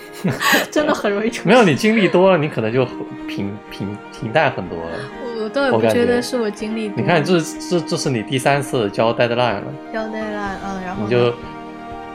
[0.72, 1.48] 真的很容易出事。
[1.52, 2.86] 没有你经历多了，你可能就
[3.26, 5.27] 平平平淡很多了。
[5.42, 6.96] 我倒也不觉觉得是我经历多。
[6.96, 11.32] 你看，这这这是你第三次交 deadline 了，交代了，嗯，然后你就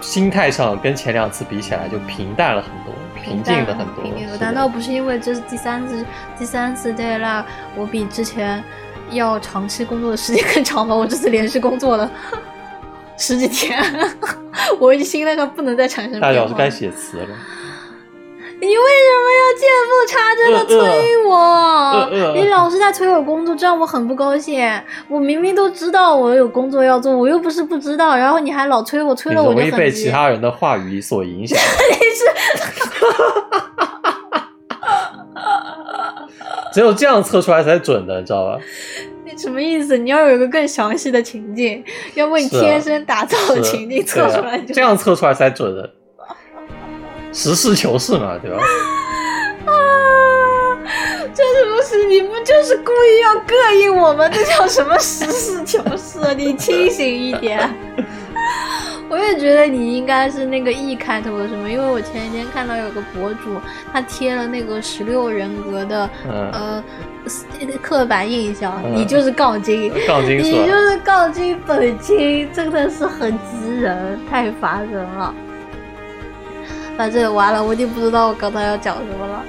[0.01, 2.93] 心态上跟前两次比起来就平淡了很多，
[3.23, 4.03] 平静了很多。
[4.03, 6.05] 平静了难道不是因为这是第三次
[6.37, 7.43] 第三次 deadline，
[7.75, 8.61] 我比之前
[9.11, 10.93] 要长期工作的时间更长吗？
[10.93, 12.11] 我这次连续工作了
[13.17, 13.81] 十几天，
[14.79, 16.27] 我已经心态上不能再产生变化。
[16.27, 17.27] 大老师该写词了。
[18.63, 20.77] 你为什么要见缝插针的催
[21.25, 21.35] 我？
[21.35, 24.67] 呃呃你老是在催我工作，这让我很不高兴。
[25.07, 31.57] 我明明都知道我有工作要做，我又不是不知道，然后你还老催我，催了我就很容易被其他人的话语所影响。
[31.59, 32.23] 你是
[36.73, 38.57] 只有这样测出来才准的，你知道吧？
[39.25, 39.97] 你什么意思？
[39.97, 41.83] 你要有一个更详细的情境，
[42.15, 45.89] 要为你天生打造的是情境测出来就这样测出来才准的。
[47.33, 48.57] 实事求是嘛，对吧？
[49.65, 50.77] 啊，
[51.33, 54.29] 这是不是你不就是故意要膈应我们？
[54.31, 56.33] 这叫什么实事求是啊？
[56.37, 57.69] 你清醒一点。
[59.09, 63.61] 我也觉得你应该是那个 E 开头的什么，因为我前几天看到有个博主，
[63.91, 66.83] 他贴了那个十六人格的、嗯呃
[67.81, 70.65] 刻板印象，嗯你就是杠精，杠精你？
[70.65, 75.33] 就是杠精本精，真的是很急人，太烦人了。
[76.97, 79.43] 反正完了，我已经不知道我刚才要讲什么了，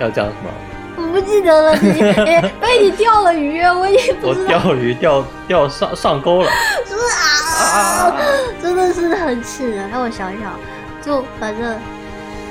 [0.00, 0.50] 要讲什么？
[0.96, 1.72] 我不记得了。
[2.60, 6.50] 被你钓了鱼，我已经不我知道钓鱼钓钓上上钩了
[6.84, 8.14] 是啊，
[8.60, 9.88] 真的是很气人。
[9.88, 10.52] 让我想一想，
[11.00, 11.78] 就反正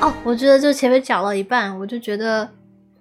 [0.02, 2.50] 哦，我觉得就前面讲了一半，我就觉得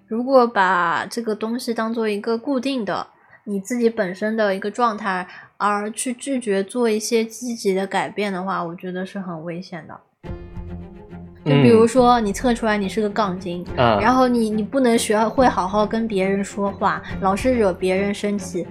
[0.07, 3.07] 如果把这个东西当做一个固定的
[3.45, 9.99] 你自己本身的一个状态，而去拒绝做一些积极的改变的话，我觉得是很危险的。
[11.45, 18.67] 就比如说你测出来你是个杠精，啊，然后你你不能学会好好跟别人说话，老是惹别人生气，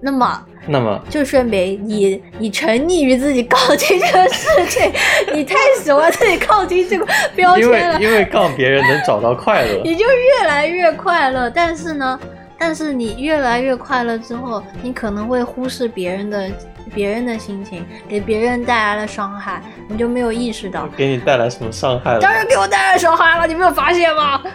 [0.00, 4.92] 那么那么就说明你你沉溺于自己杠精这个事情，
[5.34, 11.50] 你太喜欢自己杠精这个标因为签了，因为杠别人能找到快乐， 你就越来越快乐。
[11.50, 12.18] 但是呢，
[12.58, 16.48] 但是你越来越快乐之后，你可能会忽视别人的
[16.94, 20.86] 别人的心情，给别人带来了伤害，你就没有意识到。
[20.96, 22.20] 给你带来什么伤害了？
[22.20, 24.42] 当然给我带来伤害了，你没有发现吗？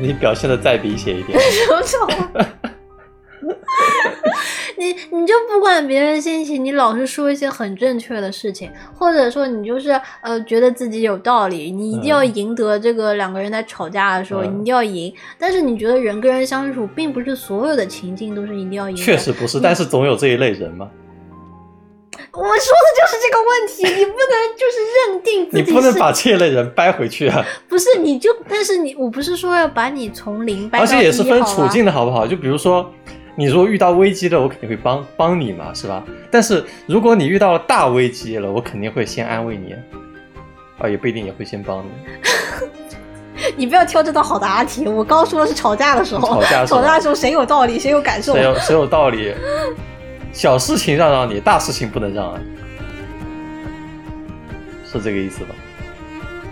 [0.00, 1.38] 你表现的再明显一点。
[1.50, 2.08] 什么种？
[4.76, 9.90] 你你就不管别人心情，你老是说一些很正确的事情，或者说你就是
[10.22, 15.12] 呃觉得自己有道理，你一定要嗯赢得这个两个人在吵架的时候，嗯你一定要赢。
[15.38, 18.96] 但是你觉得人跟人相处，并不是所有的情境都是一定要赢。
[18.96, 20.88] 确实不是，但是总有这一类人嘛。
[22.32, 22.56] 我说的
[22.96, 24.76] 就是这个问题，你不能就是
[25.10, 27.44] 认定自己你不能把这一类人掰回去啊！
[27.68, 32.26] 不是你就，但是你我不是说要把你从零掰到而且也是分处境的好不好？
[32.26, 32.88] 就比如说，
[33.36, 36.04] 你如果遇到危机了，我肯定会帮帮你嘛，是吧？
[36.30, 39.74] 但是如果你遇到了大危机了，我肯定会先安慰你，
[40.78, 41.90] 啊，也不一定也会先帮你。
[43.56, 44.86] 你不要挑这道好答题。
[44.86, 48.42] 我刚说的是吵架的时候，吵架的时候吵架的时候谁有道理，谁有感受谁。
[48.44, 49.32] 有谁有道理？
[50.32, 52.40] 小事情让让你，大事情不能让啊，
[54.92, 55.54] 是这个意思吧？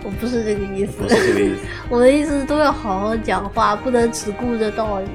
[0.03, 1.61] 我不是这个意思，不是这个意思。
[1.89, 5.07] 我的意思是都要好好讲话，不能只顾着道理。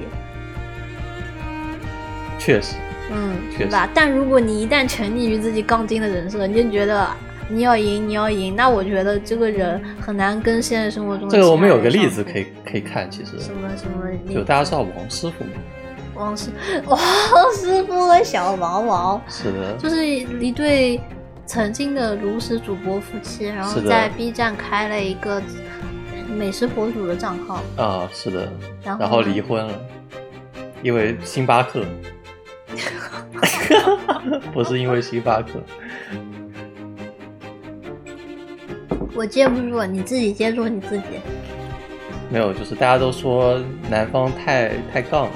[2.38, 2.74] 确实，
[3.10, 3.64] 嗯，确实。
[3.64, 3.88] 对吧？
[3.94, 7.08] 但如果你一旦沉溺于自己杠精的人设，你就觉得
[7.48, 15.50] 你要赢，你要赢，那我觉得这个人很难跟现实生活中的这个我们有个例子可以可以看，其实什么什么，就大家知道王师傅吗？
[16.14, 16.48] 王师
[16.86, 16.98] 王
[17.52, 21.00] 师傅和小毛毛，是的，就是一对
[21.44, 25.42] 曾经的炉石主播夫妻，然后在 B 站开了一个
[26.36, 28.48] 美食博主的账号，啊，是的，
[28.84, 29.74] 然后离婚了，
[30.82, 31.84] 因为星巴克，
[34.52, 35.60] 不是因为星巴克，
[39.14, 41.04] 我接不住，你自己接住你自己。
[42.30, 45.28] 没有，就是大家都说男方太太杠，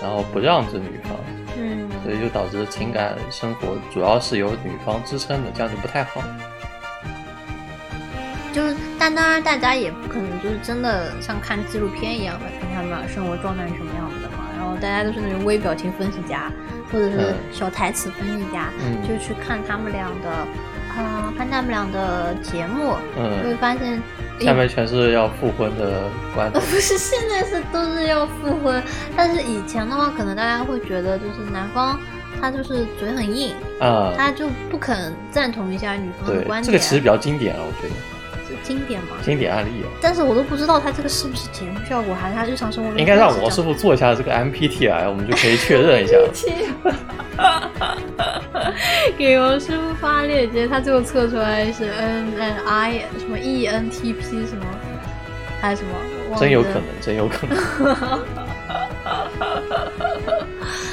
[0.00, 1.12] 然后不让着女方，
[1.56, 6.22] 嗯，所以就导致情感生活主要是由女方支撑的，这样就不太好。
[8.52, 14.11] 就是，但当然大家也不可能就是真的像看纪录片一样的看他们俩生活状态是什么样。
[14.62, 16.52] 然后大家都是那种微表情分析家，
[16.90, 20.30] 或者是嗯小台词分析家，嗯就去看他们俩的，
[20.96, 24.00] 啊、看他们俩的节目，就会嗯，发现，
[24.38, 26.64] 下面全是要复婚的观呃，点。
[26.70, 28.80] 不是，现在是都是要复婚，
[29.16, 31.98] 但是以前的话，可能大家会觉得就是男方
[32.40, 36.64] 他就是嘴很硬，啊、他就不肯赞同一下女方的观，点。
[36.66, 38.11] 这个其实比较经典了，我觉得是
[38.62, 46.16] 经典嘛，经典案例啊，但是我都不知道他这个是不是节目效果，还是他日常生活中应该让王师傅做一下这个 MPTI，我们就可以确认一下。
[46.32, 46.74] 这 样
[49.16, 54.64] 给王师傅发链接，他最后测出来是 N N I 什么 E N T P 什么，
[55.60, 56.36] 还是什么？
[56.38, 57.56] 真有可能，真有可能。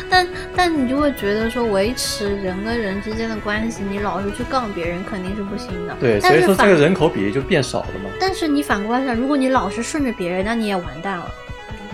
[0.10, 5.96] 但但你就会觉得说，维持人跟人之间的关系，你老是去杠别人，肯定是不行的。
[6.00, 8.10] 对，但是反所以说这个人口比例就变少了嘛。
[8.20, 11.30] 但是你反过来想，如果你老是顺着别人，那你也完蛋了。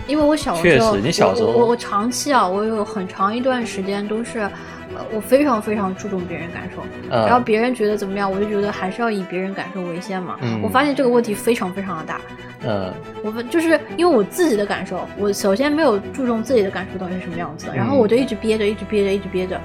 [0.06, 10.36] 因为我小时候，确实你小时候我我我长期啊，我有很长一段时间都是，呃，我非常非常注重别人感受，嗯然后别人觉得怎么样，我就觉得还是要以别人感受为先嘛。
[10.42, 12.20] 嗯我发现这个问题非常非常的大，
[12.64, 12.92] 嗯
[13.22, 19.60] 我们就是因为我自己的感受，我首先没有注重自己的感受到底是什么样子，然后我就一直憋着，一直憋着，一直憋着。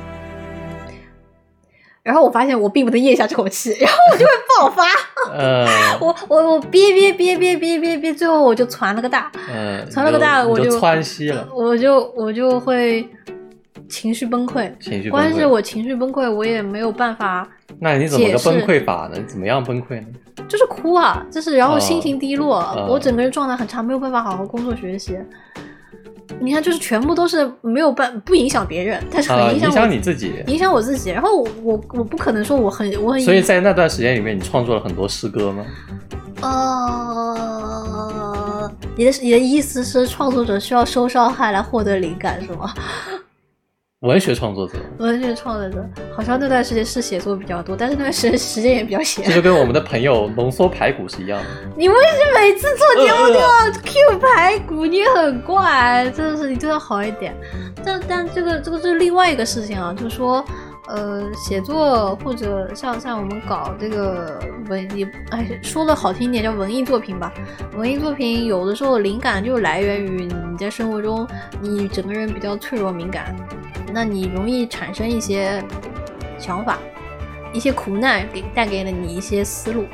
[2.03, 4.83] 然后我发现我并不能咽下这口气，然后我就会爆发。
[5.31, 5.67] 呃
[5.99, 13.07] 我我我憋憋憋憋憋憋憋，最后我就传了个大，嗯，传了个大，我就就窜稀了，我就我就会
[13.87, 14.71] 情绪崩溃。
[14.79, 15.49] 情绪崩关键是溃。
[15.49, 17.47] 我情绪崩溃，我也没有办法，
[17.79, 19.17] 那你怎么个崩溃法呢？
[19.17, 20.07] 你怎么样崩溃呢？
[20.47, 25.17] 就是哭啊，就是然后心情低落，哦我整个人状态很差，没有办法好好工作学习。
[26.39, 30.33] 你看，就是全部都是没有办不影响别人，但是很影响你自己。
[30.47, 31.11] 影响我自己。
[31.11, 35.65] 然后我我我不可能说我很我很所以在那段时间里面，你创作了很多诗歌吗？
[36.41, 42.73] 呃，你的你的意思是创作者需要受伤害来获得灵感是吗？
[44.01, 49.35] 文学创作者，文学创作者好像那段时间是写作比较多，但是那段时间时间也比较闲这。
[49.35, 51.47] 就跟我们的朋友浓缩排骨是一样的。
[51.77, 54.87] 你为什么每次做节目都呃要 Q 排骨？
[54.87, 57.31] 你很怪，真的是你对他好一点。
[57.85, 60.43] 但但这个这个是另外一个事情啊，就是说，
[60.87, 67.31] 呃，写作或者像像我们搞这个文艺，哎，说的好听一点叫文艺作品吧。
[67.77, 71.27] 文艺作品有的时候灵感就来源于你在生活中，
[71.61, 73.35] 你整个人比较脆弱敏感，
[73.93, 75.63] 那你容易产生一些
[76.37, 76.77] 想法，
[77.53, 79.85] 一些苦难给带给了你一些思路。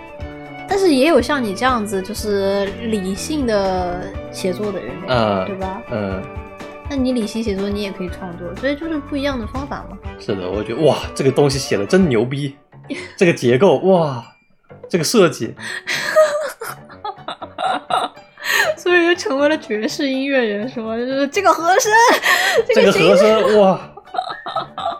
[0.70, 5.82] 但是也有像你这样子就是理性的写作的人，嗯对吧？
[5.90, 6.22] 嗯，
[6.90, 9.98] 那你理性写作，你也可以创作，所以就是不一样的方法嘛。
[10.20, 12.58] 是的，我觉得哇，这个东西写的真牛逼，
[13.16, 14.22] 这个结构哇，
[14.90, 15.56] 这个设计，
[18.78, 20.96] 所以就成为了爵士音乐人，是吗？
[20.98, 21.92] 就是这个和声，
[22.74, 23.80] 这个和声哇，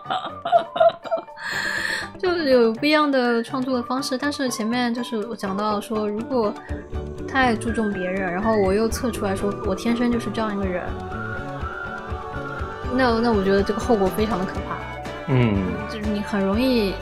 [2.18, 4.18] 就是有不一样的创作的方式。
[4.18, 6.52] 但是前面就是我讲到说，如果
[7.26, 10.84] 太注重别人，然后我又测出来说我天生就是这样一个人，
[12.94, 14.76] 那那我觉得这个后果非常的可怕。
[15.28, 15.54] 嗯，
[15.90, 16.94] 就是你很容易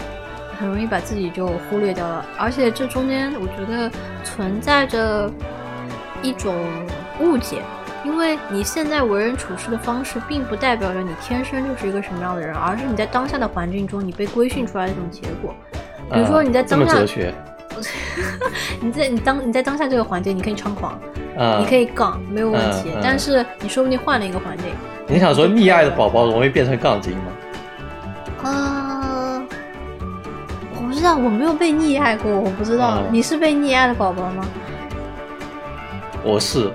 [0.59, 3.91] 很容易把自己就忽略掉了，而且这中间我觉得
[4.25, 5.31] 存在着
[6.23, 6.55] 一种
[7.21, 7.63] 误解，
[8.05, 15.55] 因为你现在为人处事的方式，并不代表着你天生就是一个什么样的人，而是你在当下的环境中你被规训出来的一种结果。
[16.13, 17.35] 比如说你在当下，哲学，
[18.81, 20.93] 你在你当你在当下这个环境，你可以猖狂，
[21.37, 22.91] 啊，你可以杠，没有问题。
[23.03, 24.67] 但是你说不定换了一个环境，
[25.09, 27.23] 你想说溺爱的宝宝容易变成杠精吗？
[28.45, 29.43] 啊，
[30.77, 32.99] 我不知道，我没有被溺爱过，我不知道。
[32.99, 34.45] 嗯你是被溺爱的宝宝吗？
[36.27, 36.59] 我是，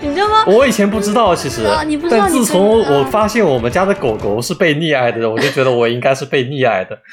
[0.00, 0.44] 你知道吗？
[0.46, 6.98] 我以前不知道，其实啊你不，知道但你自从我发现我们家的狗狗是被溺爱的，我就觉得我应该是被溺爱的。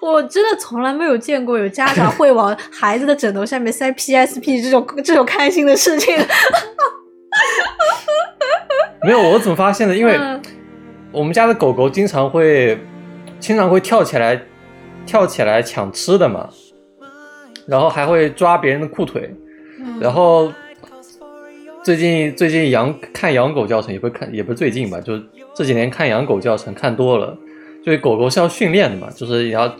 [0.00, 6.16] 我真的从来没有见过有家长会往孩子的枕头下面塞 PSP 这种这种开心的事情。
[9.02, 9.94] 没有，我怎么发现的？
[9.96, 10.40] 因为嗯
[11.12, 12.78] 我们家的狗狗经常会
[13.40, 14.40] 经常会跳起来
[15.04, 16.48] 跳起来抢吃的嘛，
[17.66, 19.34] 然后还会抓别人的裤腿，
[20.00, 20.52] 然后
[21.82, 25.18] 最近最近养看养狗教程也不是看也不是最近吧，就
[25.54, 27.36] 这几年看养狗教程看多了，
[27.84, 29.74] 就是狗狗是要训练的嘛，就是也要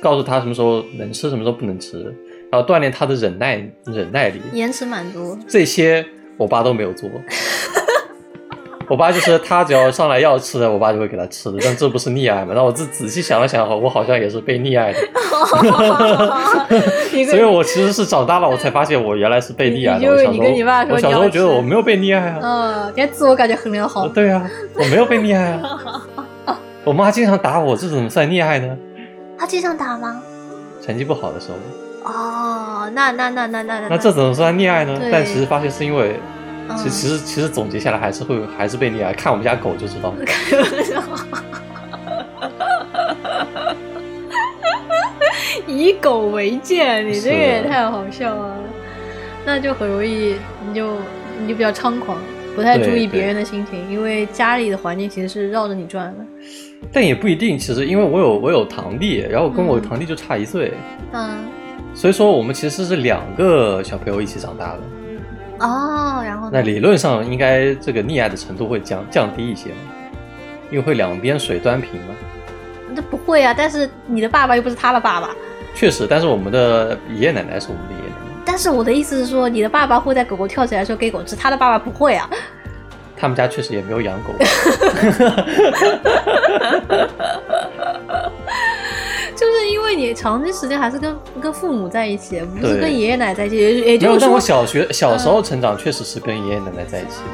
[0.00, 2.04] 告诉它什么时候能吃，什么时候不能吃，
[2.52, 4.40] 然后锻炼它的忍耐忍耐力。
[4.52, 6.06] 延迟满足，这些
[6.36, 7.10] 我爸都没有做。
[8.88, 12.52] 我爸就是他只要上来要吃的，我爸就会给他吃的，但这不是溺爱嘛？
[12.54, 14.98] 那我自仔细想了想，我好像也是被溺爱的
[17.30, 20.00] 所以我其实是长大了我才发现我原来是被溺爱的。
[20.00, 24.08] 你就我小时候，说我小时候觉得我没有被溺爱啊，嗯，你看自我感觉衡量好。
[24.08, 25.60] 对啊，我没有被溺爱
[26.46, 26.58] 啊。
[26.84, 28.76] 我妈经常打我，这怎么算溺爱呢？
[29.38, 30.22] 她经常打吗？
[30.80, 31.56] 成绩不好的时候，
[32.10, 34.98] 哦，那那那那那那这怎么算溺爱呢？
[35.12, 36.20] 但其实发现是因为，嗯
[36.76, 39.12] 其其实其实总结下来还是会还是被溺爱。
[39.12, 40.14] 看我们家狗就知道。
[45.66, 48.56] 以狗为鉴，你这个也太好笑了。
[49.44, 50.96] 那就很容易，你就
[51.40, 52.18] 你就比较猖狂，
[52.54, 56.24] 不太注意别人的心情，因为家里的环境其实是绕着你转的。
[56.92, 60.72] 但也不一定，其实因为我有我有堂弟，然后跟我嗯堂弟就差一岁，
[61.12, 61.38] 嗯，
[61.94, 64.80] 所以说我们其实是两个小朋友一起长大的。
[65.60, 69.76] 哦，然后那理论上应该这个溺爱的程度会降降低一些嘛，
[70.70, 72.14] 因为会两边水端平嘛。
[72.94, 75.30] 那不会啊，但是你的爸爸又不是他的爸爸。
[75.74, 82.28] 确实，但是我们的爷爷奶奶是我们的爷爷奶奶，但是我的意思是说，你的爸爸会在狗狗跳起来的时候给狗吃，他的爸爸不会啊。
[83.16, 84.32] 他们家确实也没有养狗。
[89.38, 97.26] 就是因为你长期时间还是跟跟父母在一起，不是跟爷爷奶奶在一起，也也就是说，但我小学小时候成长确实是跟爷爷奶奶在一起的。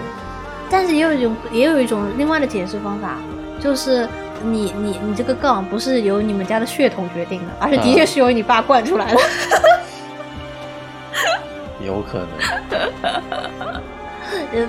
[0.69, 3.17] 但是也有一种也有一种另外的解释方法，
[3.59, 4.07] 就是
[4.43, 9.21] 你你你这个杠不是由你们家的血统决定的，而是的嗯确是由你爸惯出来的。
[11.81, 12.29] 有可能，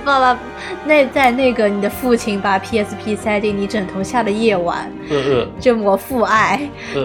[0.04, 0.38] 爸爸
[0.86, 6.60] 那在那个你的父亲把 PSP 塞进你枕头下的夜晚，呃呃这么父爱，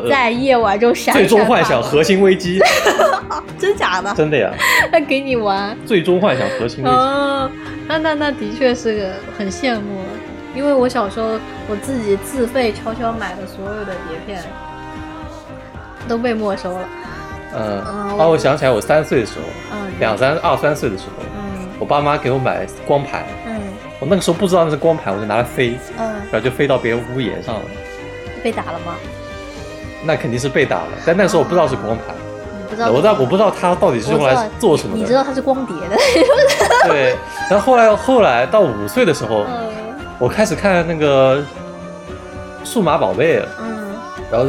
[0.09, 2.61] 在夜晚中闪闪最终幻想核心危机，
[3.59, 4.15] 真假的？
[4.15, 4.51] 真的呀，
[4.93, 5.77] 他 给你玩。
[5.87, 6.97] 最终幻想核心危机。
[6.97, 7.51] 哦，
[7.89, 10.03] 那那那的确是个很羡慕，
[10.55, 14.43] 因为我小时候我自己自费悄悄买的所有的碟片
[16.09, 16.89] 都被没收了。
[17.53, 21.40] 嗯，嗯啊，我想起来，我三岁的时候，嗯，两三二三岁的时候，嗯
[21.81, 23.61] 我爸妈给我买光盘，嗯。
[23.99, 27.63] 我那个时候不知道那是光盘，我就拿来飞，嗯，然后就飞到别人屋檐上了。
[28.43, 28.95] 被打了吗？
[30.05, 32.15] 那肯定是被打了，但那时候我不知道是光盘，
[32.71, 35.01] 不知道，我知道我不知道它到底是用来做什么的。
[35.01, 35.97] 你知道它是光碟的。
[36.89, 37.15] 对，
[37.51, 39.71] 然后后来后来到五岁的时候，嗯。
[40.19, 41.43] 我开始看那个
[42.65, 43.93] 数码宝贝了，嗯。
[44.31, 44.47] 然后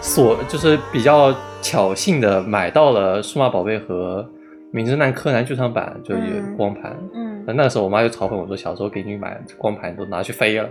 [0.00, 4.26] 所就是比较巧幸的买到了数码宝贝和
[4.72, 6.96] 名侦探柯南剧场版，就有嗯光盘。
[7.14, 10.68] 嗯，那那时候我妈就嘲讽我说，小时候给你买光盘都拿去飞了。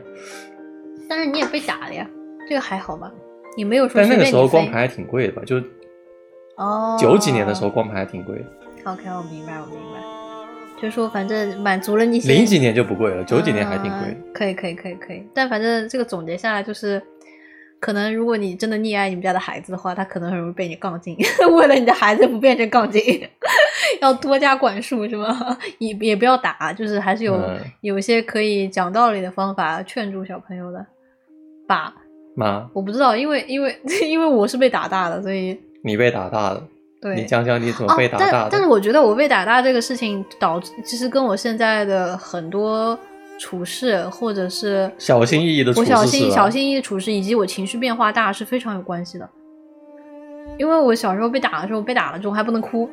[1.07, 2.05] 但是你也被打了呀，
[2.49, 3.11] 这个还好吧？
[3.55, 5.43] 你没有说但那个时候光盘还挺贵的吧？
[5.45, 5.61] 就
[6.57, 10.01] 哦，九几年的时候光盘还挺贵的，OK，我明白，我明白。
[10.81, 14.23] 就是说，反正满足了你零几年就不贵了，九几年还挺贵嗯。
[14.33, 15.23] 可以，可以，可以，可以。
[15.31, 16.99] 但反正这个总结下来就是，
[17.81, 21.17] 可能如果你真的溺爱你们家的孩子的话，他可能很容易被你杠精。
[21.51, 23.01] 为了你的孩子不变成杠精，
[24.01, 25.57] 要多加管束，是吗？
[25.79, 30.85] 也也不要打，就是还是有、嗯有一些可以讲道理的方法劝住小朋友的。
[31.67, 31.93] 爸，
[32.35, 33.75] 妈，我不知道，因为因为
[34.07, 36.63] 因为我是被打大的，所以你被打大了，
[37.01, 37.15] 对。
[37.15, 38.31] 你讲讲你怎么哦被打大的？
[38.31, 42.97] 但但是我觉得我被打大这个事情导致，其实跟我现在的很多
[43.41, 49.27] 处事，或者是小心翼翼的处我小心小心翼翼的处事，以及我情绪变化大是非常有关系的。
[50.59, 52.87] 因为我小时候被打的时候，被打了之后还不能哭，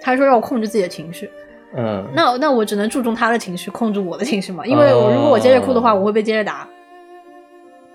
[0.00, 1.30] 他说让我控制自己的情绪，
[1.76, 4.64] 嗯，那那我只能注重他的情绪，控制我的情绪嘛。
[4.64, 6.66] 因为我如果我接着哭的话，哦我会被接着打。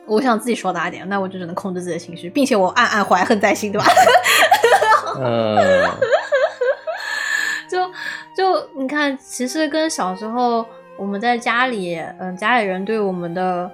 [0.05, 3.87] 我想自己少打点，那我就只能控制自己的情绪，并且我暗暗怀恨在心，对吧？
[5.19, 5.89] 嗯，
[7.67, 7.79] 就
[8.37, 10.63] 就你看，其实跟小时候
[10.97, 13.69] 我们在家里，嗯，家里人对我们的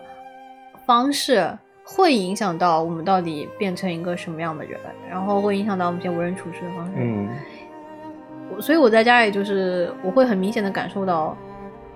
[0.86, 1.48] 方式，
[1.84, 6.94] 会影响到我们到底变成一个什么样的人，然后会影响到我们一些为人处事的方式。
[6.98, 7.30] 嗯，
[8.56, 11.38] 我所以我在家里就是我会很明显的感受到，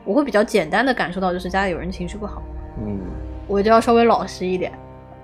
[0.04, 2.44] 我会比较简单的感受到，就是家里有人情绪不好，
[2.78, 3.00] 嗯
[3.48, 4.72] 我就要稍微老实一点，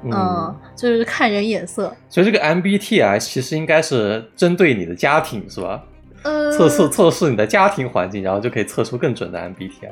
[0.03, 1.93] 嗯嗯，就是看人眼色。
[2.09, 5.83] 所以这个 MBTI 其实应该是针对你的家庭是吧？
[6.23, 9.89] 呃，测试测试你的家庭环境，然后就可以测出更准的 MBTI。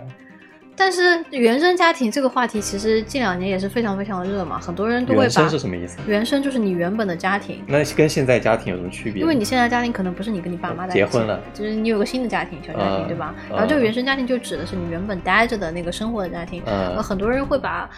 [0.81, 5.97] 但是原生家庭这个话题其实近两年也是非常非常的热嘛，很多人都会把原生是什么意思？
[6.07, 9.21] 原生就是你原本的家庭，那跟现在家庭有什么区别？
[9.21, 13.35] 因为你现在家庭可能不是你跟你爸妈在一起结婚了，就是你有个新的家庭，小家庭，嗯对吧？
[13.49, 16.63] 嗯然后这个原生家庭就指的是你原本待着的那个生活的家庭。
[17.03, 17.89] 很多人会把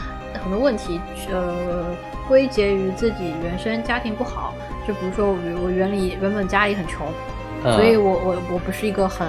[0.43, 0.99] 很多问题
[1.31, 1.85] 呃
[2.27, 4.55] 归结于自己原生家庭不好，
[4.87, 7.05] 就比如说我我原里原本家里很穷，
[7.63, 9.27] 嗯，所以我我我不是一个很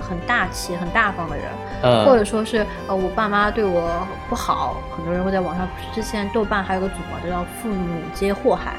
[0.00, 1.44] 很大气、很大方的人，
[1.82, 2.04] 嗯。
[2.06, 3.90] 或者说是呃我爸妈对我
[4.28, 8.74] 不好，很多人会在网上，之前豆瓣还有个组嘛，就叫“父母皆祸害”，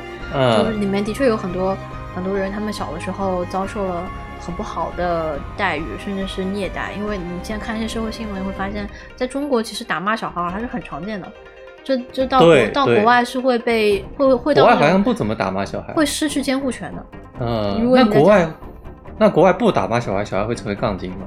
[0.57, 1.75] 就是嗯里面的确有很多
[2.15, 4.03] 很多人，他们小的时候遭受了
[4.39, 6.91] 很不好的待遇，甚至是虐待。
[6.97, 11.31] 因为你现在看一些社会新闻，会发现在中国其实打骂小孩还是很常见的，
[11.83, 15.93] 这这到国到国外是会被会会到国外好像不怎么打骂小孩。
[15.93, 17.05] 会失去监护权的。
[17.39, 18.51] 嗯，如果你在那国外家
[19.17, 21.25] 那国外不打骂小孩，小孩会成为杠精吗？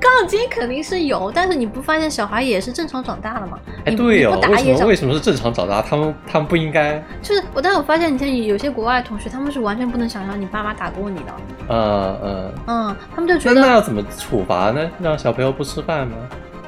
[0.00, 3.58] 杠精肯定是有，但是你不发现小孩也是正常长大的吗？
[3.84, 5.80] 哎，对哦为什么为什么是正常长大？
[5.80, 7.02] 他们他们不应该？
[7.22, 11.32] 就是我，但是我发现，你像有些国外同学，他们是完全不能想象你爸妈打过你的，
[11.68, 14.90] 嗯嗯，嗯，他们就觉得那要怎么处罚呢？
[15.00, 16.16] 让小朋友不吃饭吗？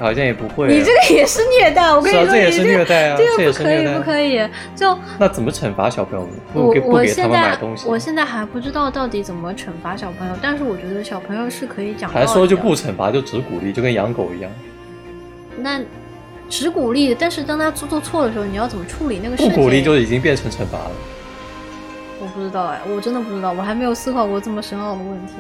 [0.00, 0.70] 好像也不会啊。
[0.70, 1.92] 你这个也是虐待。
[1.94, 4.48] 我跟你说，这也是虐待啊这个不可以，是虐待不可以。
[4.74, 6.32] 就那怎么惩罚小朋友呢？
[6.52, 7.86] 不我我给不给他现在们买东西？
[7.86, 12.10] 我现在还不知道到底怎么惩罚小朋友，但是我觉得小朋友是可以讲。
[12.10, 14.50] 还说就不惩罚，就只鼓励，就跟养狗一样，
[15.58, 15.80] 那
[16.48, 19.62] 只鼓励，但是当他做做错的时候，你要怎么处理那个事不情？
[19.62, 20.90] 鼓励就已经变成惩罚了。
[22.20, 25.34] 我不知道哎，我真的不知道，我还没有思考过这么深奥的问题。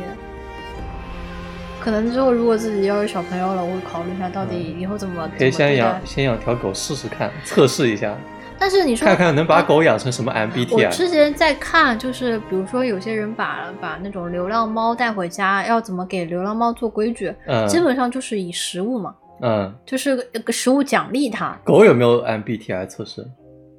[1.80, 5.28] 可能之后如果自己要有小朋友了，我会考虑一下到底以后怎么。
[5.38, 8.14] 可以先养先养条狗试试看，测试一下，
[8.58, 10.90] 但是你说看看能把啊狗养成什么 MBTI 我。
[10.90, 21.58] 之前在看，就是比如说有些人把把那种流浪猫带回家，要怎么给流浪猫做规矩，嗯基本上就是以食物嘛，嗯，就是食物奖励它。
[21.64, 23.26] 狗有没有 MBTI 测试？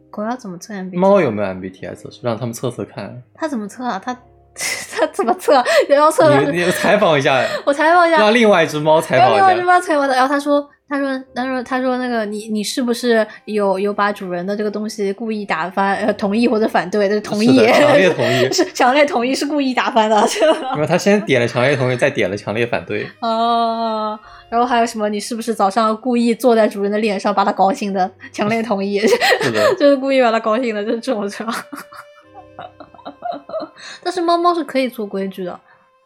[0.10, 0.98] 狗要怎么测 MBTI？
[0.98, 2.20] 猫有没有 MBTI 测试？
[2.24, 3.22] 让他们测测看。
[3.34, 4.02] 它怎么测啊？
[4.04, 4.18] 它
[4.98, 5.64] 它怎么测？
[5.88, 9.68] 然后测了你你采访一下， 我采访一下，让另外一只猫采访一然后另外一只下。
[9.68, 15.96] 猫采访的，然后他说，他说，他说，他说那个你你是不是有有把主人的这个东西故意打翻？
[15.96, 17.08] 呃，同意或者反对？
[17.08, 20.28] 这是同意， 强烈同意是强烈同意，是故意打翻的。
[20.76, 23.08] 因为他先点了强烈同意，再点了强烈反对。
[23.22, 24.20] 哦，
[24.50, 25.08] 然后还有什么？
[25.10, 28.12] 你是不是早上故意坐在主人的脸上把他高兴的？
[28.34, 31.54] 强烈同意，是的，就是故意把他高兴的，就是这种是吧？
[34.04, 35.60] 但是猫猫是可以做规矩的，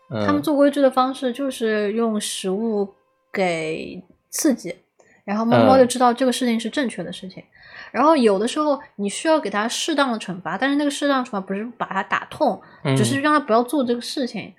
[0.09, 2.93] 他们嗯，做规矩的方式就是用食物
[3.31, 4.75] 给刺激，
[5.23, 7.43] 然后猫猫嗯就知道这个事情是正确的事情。
[7.91, 14.53] 然后有的时候你需要给它适当的惩罚，但是那个适当的惩罚不是把它打痛，嗯只是让它不要做这个事情。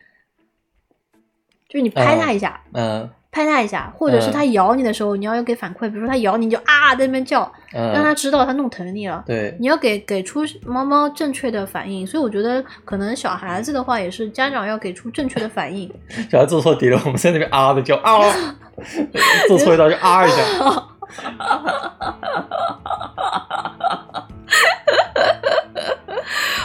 [1.68, 7.41] 就是你拍它一下，嗯拍它一下，或者是嗯它咬你的时候，你要有给反馈，比如说它咬你，你就啊在那边叫，
[7.71, 9.23] 让它嗯，知道它弄疼你了。
[9.27, 15.93] 对，你要给给出猫猫正确的反应，所以我觉得可能小孩子的话也是家长要给出正确的反应。
[16.33, 18.19] 小孩做错题了，我们在那边啊的叫啊，
[19.49, 20.43] 做错一道就啊一下。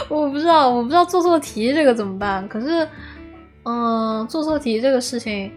[0.08, 2.48] 我不知道，我不知道做错题这个怎么办。
[2.48, 2.88] 可是，
[3.64, 5.52] 嗯，做错题这个事情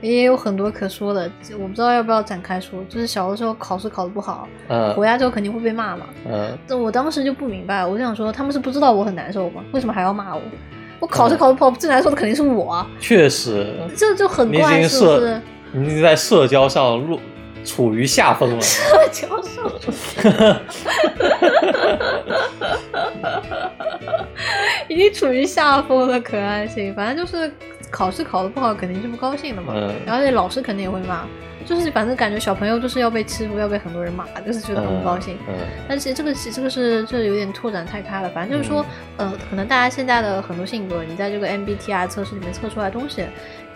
[0.00, 2.82] 也有很多可说的，我不知道要不要展开说。
[2.88, 6.06] 就是小的时候考试考得不好，嗯回家之后肯定会被骂嘛。
[6.28, 9.62] 嗯这我当时就不明白，我就想说，他们是不知道我很难受吗？
[9.72, 10.42] 为什么还要骂我？
[10.98, 15.40] 我考试嗯考得不好，最难受的肯定是我啊，确实，这就很怪，是不是？，
[15.72, 17.18] 你已经在社交上落
[17.64, 18.60] 处于下风了。
[18.60, 19.70] 社交上
[24.88, 27.50] 已经处于下风了可爱性，反正就是
[27.90, 29.72] 考试考得不好，肯定是不高兴的嘛。
[29.76, 31.26] 嗯然后那老师肯定也会骂，
[31.66, 35.36] 就是反正感觉小朋友就是要被欺负，要被很多人骂，就是觉得很不高兴。
[35.48, 35.54] 嗯
[35.88, 38.84] 但其实这个其这个是这有点拓展太开了，反正就是说，
[39.16, 43.24] 呃，可能大家现在的很多性格，你在这个 MBTI 测试里面测出来的东西，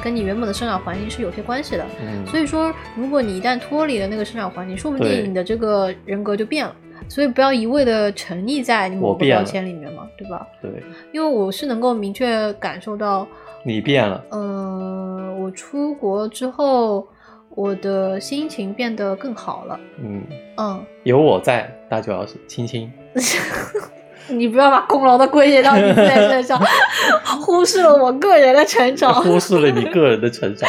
[0.03, 1.85] 跟你原本的生长环境是有些关系的。
[2.01, 6.75] 嗯，所以说，如果你一旦脱离了那个生长环境，说不定你的这个人格就变了。
[7.07, 10.47] 所以不要一味的沉溺在某个标签里面嘛，对吧？
[10.63, 10.71] 对
[11.13, 13.29] 因为我是能够明确感受到，
[13.65, 17.09] 你变了，嗯、我出国之后，
[17.55, 19.81] 我的心情变得更好了。
[19.99, 20.23] 嗯，
[20.59, 22.93] 嗯，有我在，大舅老师亲亲。
[24.29, 26.61] 你不要把功劳都归结到你自己身上，
[27.43, 29.13] 忽视了我个人的成长。
[29.23, 30.69] 忽视了你个人的成长。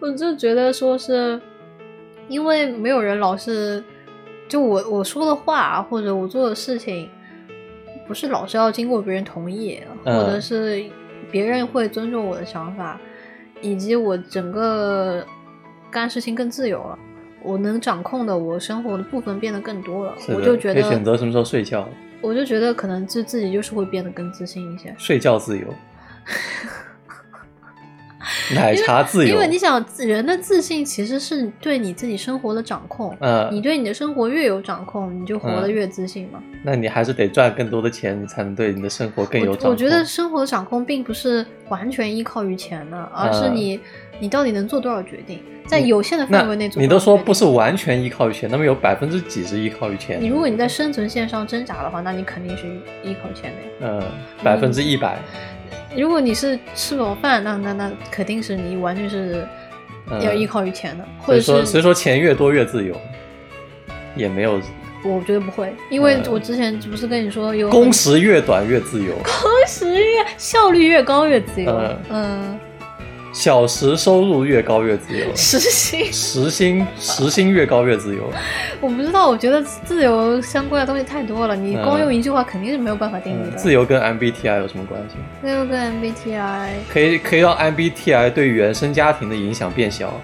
[0.00, 1.40] 我就觉得说是，
[2.28, 3.82] 因为没有人老是
[4.48, 7.08] 就我我说的话或者我做的事情，
[8.06, 10.82] 不是老是要经过别人同意，嗯或者是
[11.34, 12.96] 别人会尊重我的想法，
[13.60, 15.26] 以及我整个
[15.90, 16.96] 干事情更自由了。
[17.42, 21.88] 我能掌控的我生活的部分变得更多了，我就觉可以选，择什么时候睡觉，
[22.20, 24.94] 我就觉得可能自自己就是会变得更自信一些。
[24.96, 25.66] 睡觉自由，
[28.54, 29.48] 奶茶自由因为。
[29.48, 33.16] 你想，人的自信其实是对你自己生活的掌控。
[33.20, 36.42] 嗯你嗯，对你的生活越有掌控，你就活得嗯越自信嘛。
[36.64, 39.66] 那你还是得赚更多的钱，你才能对你的生活更有掌控。
[39.66, 43.80] 我我觉得生活的掌控并不是完全依靠于钱的，而是嗯你、
[44.18, 46.82] 你到底能做多少决定，在有限的范围内做。
[46.82, 50.20] 你都说不是，完全依靠于钱，那么有百分之几是依靠于钱？
[50.20, 52.66] 你如果你在生存线上挣扎的话，那你肯定是
[53.04, 54.00] 依靠钱的呀。
[54.00, 54.02] 嗯，
[54.42, 55.18] 百分之一百，
[55.96, 59.46] 如果你是吃饱饭，那那那肯定是你完全是
[60.10, 62.94] 嗯要依靠于钱的，或者说，是所以说钱越多越自由，
[64.16, 64.60] 也没有
[65.04, 72.60] 我觉得不会，因为嗯我之前不是跟你说有工时越短越自由，工时越效率越高越自由，嗯嗯，
[73.34, 76.10] 小时收入越高越自由，时薪。
[76.12, 78.30] 时薪时薪越高越自由。
[78.80, 83.56] 我不知道，我觉得自由相关的东西太多了，你光嗯用一句话肯定是没有办法定义嗯，的。
[83.56, 85.16] 自由跟 MBTI 有什么关系？
[85.42, 90.14] 自由跟 MBTI 可以可以让 MBTI 对原生家庭的影响变小。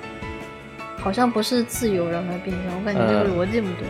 [1.01, 3.89] 好像不是自由让它变小，我感觉这个嗯逻辑不对。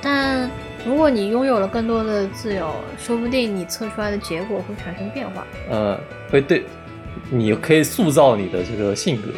[0.00, 0.48] 但
[0.86, 5.98] 如果你拥有了更多的自由，说不定你测出来的结果会产生变化，嗯，
[6.30, 6.64] 会对，
[7.30, 9.28] 你可以塑造你的这个性格，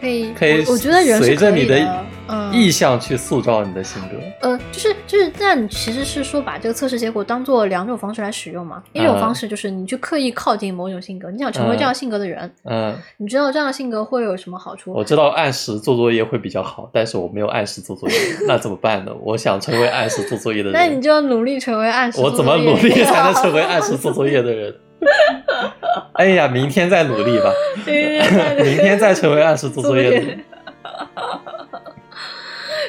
[0.00, 4.16] 可以，可以我我觉得人随着你的，嗯，意向去塑造你的性格。
[4.42, 8.82] 呃，就是就是，那你其实是说把这个测试结果当做两种方式来使用嘛？
[8.92, 14.92] 一种嗯方式就是你去刻意靠近某种性格，你想成为这样性格的人，嗯，你知道这样的性格会有什么好处？
[14.92, 18.16] 我知道按时做作业会比较好，但是我没有按时做作业，
[18.46, 19.12] 那怎么办呢？
[19.22, 24.74] 我想成为按时做作业的人，那你就要努力成为按时我怎么努力才能成为按时做作业的人？
[26.14, 27.52] 哎呀，明天再努力吧，
[27.84, 30.40] 明天再成为按时做作业的人。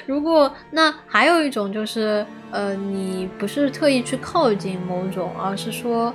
[0.06, 6.14] 如果那还有一种就是，呃，你不是特意去靠近某种，而是说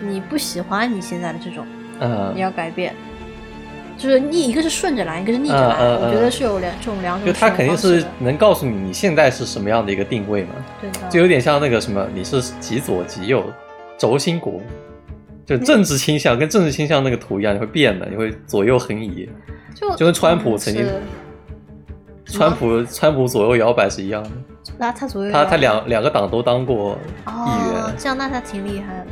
[0.00, 1.66] 你不喜欢你现在的这种，
[2.00, 2.94] 嗯你，要改变。
[3.98, 5.76] 就是逆，一个是顺着来，一个是逆着来。
[5.76, 7.32] 嗯嗯嗯我觉得是有两这种两种就。
[7.32, 10.50] 他肯定是能告诉你你现在是什么样的一个定位嘛，
[10.80, 13.42] 对的，就有点像那个什么，你是极左极右
[13.96, 14.60] 轴心国，
[15.46, 19.28] 就政治倾向跟政治倾向那个图一样，你会变的，你会左右横移，
[19.74, 20.84] 就就跟川普曾经
[22.24, 24.30] 川普川普左右摇摆是一样的。
[24.76, 29.06] 那他左右他摇他两两个党都当过议哦员，，这样那他挺厉害的。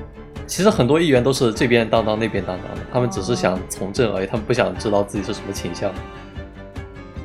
[0.47, 5.91] 其实很多议员都是这边当当那边当当的，他们只是想从政而已，他们不想知道自己是什么倾向。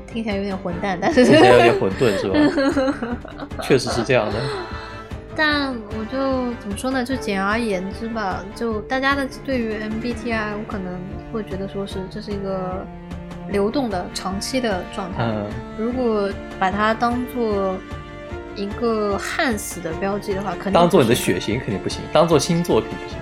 [0.05, 3.47] 听起来有点混蛋，但是听起来有点混沌是吧？
[3.61, 4.35] 确实是这样的。
[5.39, 7.01] 但我就怎么说呢？
[7.01, 10.99] 就简而言之吧，就大家的对于 MBTI，我可能
[11.31, 12.85] 会觉得说是这是一个
[13.49, 15.23] 流动的、长期的状态。
[15.23, 15.45] 嗯，
[15.77, 16.29] 如果
[16.59, 17.77] 把它当做
[18.53, 23.17] 一个焊死的标记的话，肯定当做你的血型肯定不行，当做星座肯定不行。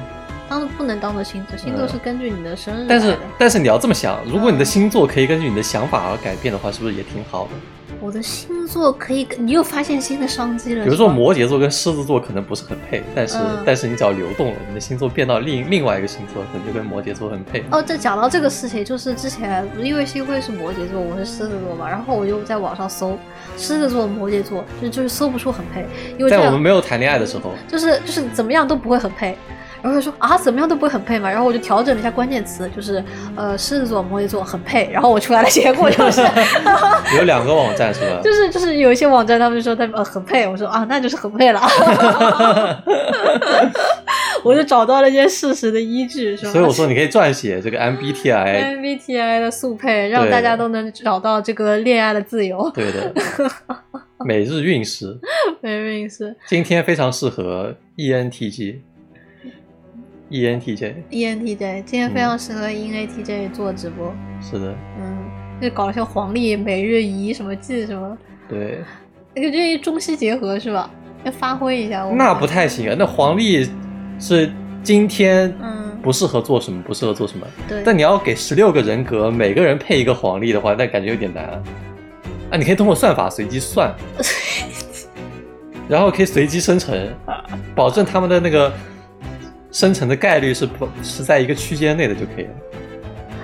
[0.49, 3.15] 当不能当做星座，星座嗯是根据你的生日但是。
[3.38, 7.52] 但是你要这么想，如果你的嗯星座可以根据你的想法而改变的话，是不是也挺好的？
[7.99, 10.83] 我的星座可以跟，你又发现新的商机了。
[10.83, 17.63] 比如说摩羯座跟狮子座可能不是很配，但是、嗯但是你只要流动了，你的星座变到另另外一个星座，可能就跟摩羯座很配。
[17.71, 23.17] 哦，这讲到这个事情，就是之前因为幸亏是摩羯座，我是狮子座嘛，然后我就在网上搜
[23.57, 25.85] 狮子座、摩羯座，就就是搜不出很配，
[26.17, 29.37] 因为在我们没有谈恋爱的时候，就是就是怎么样都不会很配。
[29.81, 31.29] 然后他说啊，怎么样都不会很配嘛。
[31.29, 33.03] 然后我就调整了一下关键词，就是
[33.35, 34.89] 呃，狮子座、摩羯座很配。
[34.91, 36.21] 然后我出来的结果就是，
[37.17, 38.19] 有两个网站是吧？
[38.23, 41.61] 就是就是有一些网站他们说他们呃很配，我说啊，那就是很配了。
[44.43, 46.51] 我就找到了一些事实的依据，是吧？
[46.51, 52.71] 所以我说你可以撰写这个 MBTI，MBTI 的速配，让大家都能找到这个恋爱的自由。
[52.73, 53.13] 对的，
[54.25, 55.17] 每日运势，
[55.61, 58.79] 每日运势今天非常适合 E ENTJ。
[60.29, 65.17] ENTJ ENTJ 今天非常适合 ENTJ 做直播，是的，嗯，
[65.61, 68.17] 就搞得像黄历、每日仪什么记什么，
[68.49, 68.79] 对，
[69.33, 70.89] 那个这中西结合是吧？
[71.23, 72.03] 要发挥一下。
[72.13, 72.95] 那不太行啊。
[72.97, 73.67] 那黄历
[74.19, 74.51] 是
[74.83, 77.47] 今天嗯不适合做什么，不适合做什么。
[77.67, 81.63] 对，但你要给十六个人格每个人配一个黄历的话，那感觉有点难啊。
[82.51, 83.93] 啊，你可以通过算法随机算，
[85.89, 86.95] 然后可以随机生成，
[87.75, 88.71] 保证他们的那个
[89.72, 92.52] 生成的概率是不是在一个区间内的就可以了。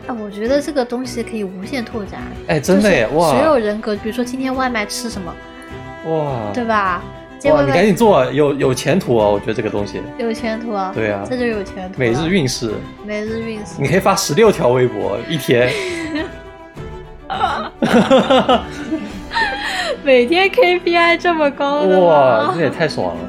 [0.07, 2.21] 哎，我觉得这个东西可以无限拓展。
[2.47, 3.07] 哎，真的耶！
[3.13, 5.33] 哇所有人格，比如说今天外卖吃什么，
[6.09, 7.01] 哇对吧？
[7.39, 7.57] 结哇！
[7.57, 9.27] 果你赶紧做，有有前途啊！
[9.27, 10.91] 我觉得这个东西，有前途啊！
[10.93, 11.99] 对啊这就有前途。
[11.99, 12.71] 每日运势，
[13.05, 15.71] 每日运势你，可以发十六条微博一天。
[20.03, 23.21] 每天 KPI 这么高的哇，吗这也太爽了！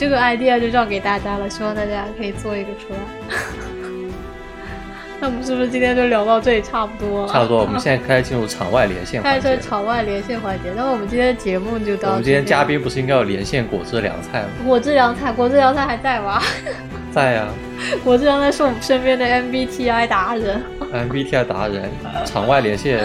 [0.00, 2.98] 这个 idea 就让给大家了，希望大家可以做一个出来。
[5.20, 7.28] 那我们是不是今天就聊到这里差不多了？
[7.30, 9.60] 差不多，我们现在开始进入场外连线开环节始。
[9.60, 10.70] 场外连线环节。
[10.74, 14.48] 那么我们今天的节目就到我们今天嘉宾不是应该有连线果汁凉菜吗？
[14.64, 16.40] 果汁凉菜，果汁凉菜还在吗？
[17.12, 17.48] 在呀、
[18.02, 21.90] 果汁凉菜是我们身边的 MBTI 达人，MBTI 达人，
[22.24, 23.00] 场外连线，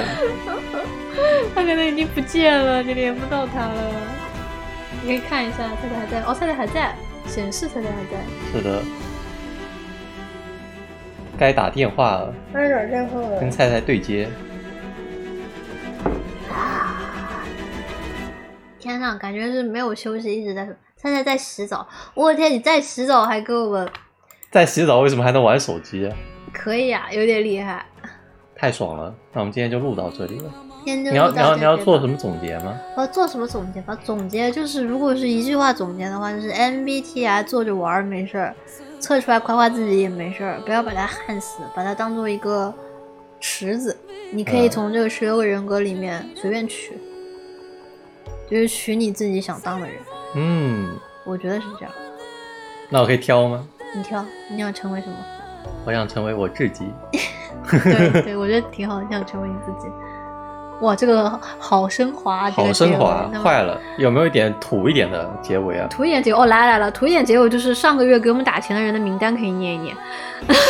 [1.53, 4.14] 他可能已经不见了，你连不到他了。
[5.05, 6.95] 你可以看一下，菜菜还在哦，菜菜还在，
[7.27, 8.17] 显示菜菜还在。
[8.51, 8.81] 是的。
[11.37, 14.27] 该打电话了，该打电话了跟菜菜对接。
[18.79, 20.65] 天呐，感觉是没有休息，一直在
[20.95, 21.87] 菜菜在洗澡。
[22.15, 23.87] 我的天，你在洗澡还给我们
[24.49, 26.17] 在洗澡为什么还能玩手机啊？
[26.51, 27.85] 可以啊，有点厉害。
[28.55, 29.13] 太爽了！
[29.33, 30.51] 那我们今天就录到这里了。
[30.93, 32.79] 你要你要你要做什么总结吗？
[32.95, 33.97] 我要做什么总结吧？
[34.03, 38.55] 总结就是，如果是一句话总结的话，就是 MBTI 坐着玩没事儿，
[38.99, 42.71] 测出来夸夸自己也没事儿，不要把它焊死，把它当做一个
[43.39, 43.97] 池子，
[44.31, 46.97] 你可以嗯从这个十六个人格里面随便取，
[48.49, 49.95] 就是取你自己想当的人。
[50.35, 50.89] 嗯，
[51.23, 51.91] 我觉得是这样。
[52.89, 53.67] 那我可以挑吗？
[53.95, 55.15] 你挑，你想成为什么？
[55.85, 56.85] 我想成为我自己。
[57.67, 59.91] 对对，我觉得挺好，你想成为你自己。
[60.81, 65.87] 哇，这个好升华，好升华，坏了，有没有一点土一点的结尾啊？
[65.87, 69.95] 土一点结尾哦，来来了，土一点结尾就是上个月给我们打钱的人的名单可以念一念，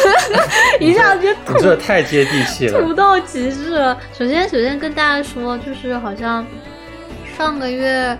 [0.79, 2.93] 一下子就土这太接地气土了。
[2.93, 3.97] 到极致了。
[4.13, 6.45] 首先，首先跟大家说，就是好像
[7.35, 8.15] 上个月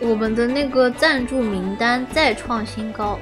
[0.00, 3.18] 我们的那个赞助名单再创新高，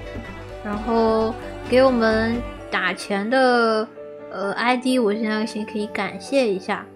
[0.65, 1.35] 然后
[1.69, 3.87] 给我们打钱的
[4.31, 6.87] 呃 ID，我现在先可以感谢一下。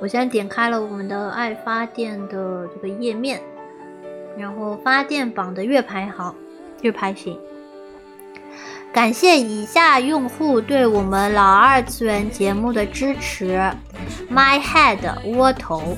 [0.00, 3.38] 我现在点开了我们的爱发电的这个页面，
[4.38, 6.34] 然后发电榜的月排行，
[6.80, 7.38] 月排行。
[8.92, 13.60] 感谢以下用户对我们老二次元节目的支持
[14.28, 15.96] ：My Head 窝头、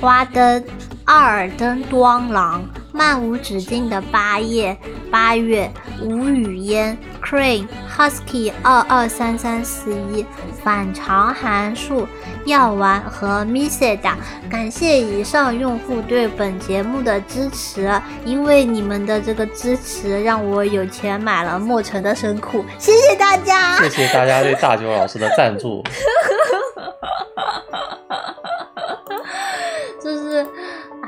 [0.00, 0.64] 花灯、
[1.04, 4.76] 二尔灯端狼、漫无止境的八夜、
[5.10, 5.70] 八月、
[6.02, 10.24] 吴语嫣、Crane、Husky 二二三三四一、
[10.62, 12.06] 反常函数、
[12.46, 14.14] 药丸和 Miseda。
[14.50, 17.90] 感谢以上用户对本节目的支持，
[18.24, 23.78] 因为你们的这个支持，让我有钱买了莫尘的神库，谢谢大家。
[23.78, 25.82] 谢谢大家对大九老师的赞助。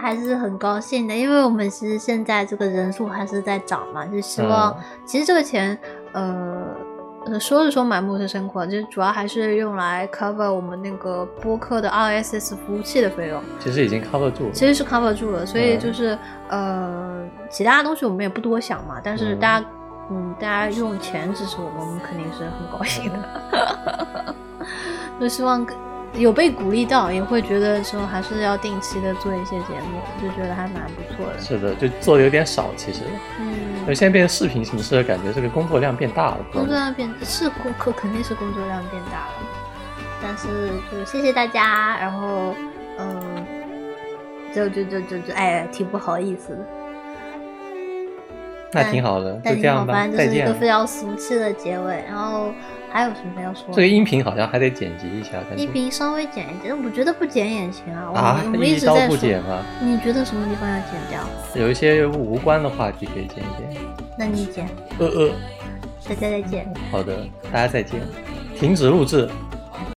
[0.03, 5.79] 还是很高兴的，因为我们其实现在这个人数还是在涨嘛，就希望、嗯其实这个钱，
[6.13, 6.61] 呃。
[7.25, 13.41] 呃，说是说买陌生生活，就主要还是用来 cover 我们那个播客的 RSS 服务器的费用。
[13.61, 14.53] 其实已经 cover 住了。
[14.53, 16.19] 其实是 cover 住了，所以嗯就是、
[16.49, 19.01] 呃，其他的东西我们也不多想嘛。
[19.05, 19.67] 但是嗯大家，
[20.11, 24.35] 嗯大家用钱支持我们，我们肯定是很高兴的。
[25.21, 25.65] 就希望
[26.15, 31.41] 有被鼓励到，也会觉得说还是要定期的做一些节目，就觉得还蛮不错的。
[31.41, 33.01] 是的，就做的有点少，其实。
[33.01, 36.39] 因为嗯，现在变成视频形式了，感觉这个工作量变大了。
[36.53, 39.33] 工作量变是工可肯定是工作量变大了，
[40.23, 42.55] 但是就谢谢大家，然后
[42.99, 43.47] 嗯，
[44.55, 46.59] 就就就就就哎，挺不好意思的。
[48.75, 50.43] 那挺好的，就但挺好，这样吧反，正就是一。
[50.43, 52.05] 个非常俗气的结尾。
[52.07, 52.53] 然后
[52.93, 53.75] 还有什么要说的？
[53.75, 58.09] 这个音频好像还得剪辑一下，音频稍微剪一剪，我觉得不剪也行啊。
[58.09, 59.63] 我们啊我，们一刀直在说，不剪吗？
[59.81, 61.25] 你觉得什么地方要剪掉？
[61.55, 63.83] 有一些无关的话题可以剪一剪。
[64.19, 64.69] 那你剪。
[64.99, 65.31] 呃呃，
[66.07, 66.71] 大家再见。
[66.91, 67.17] 好的，
[67.51, 67.99] 大家再见，
[68.59, 69.27] 停止录制。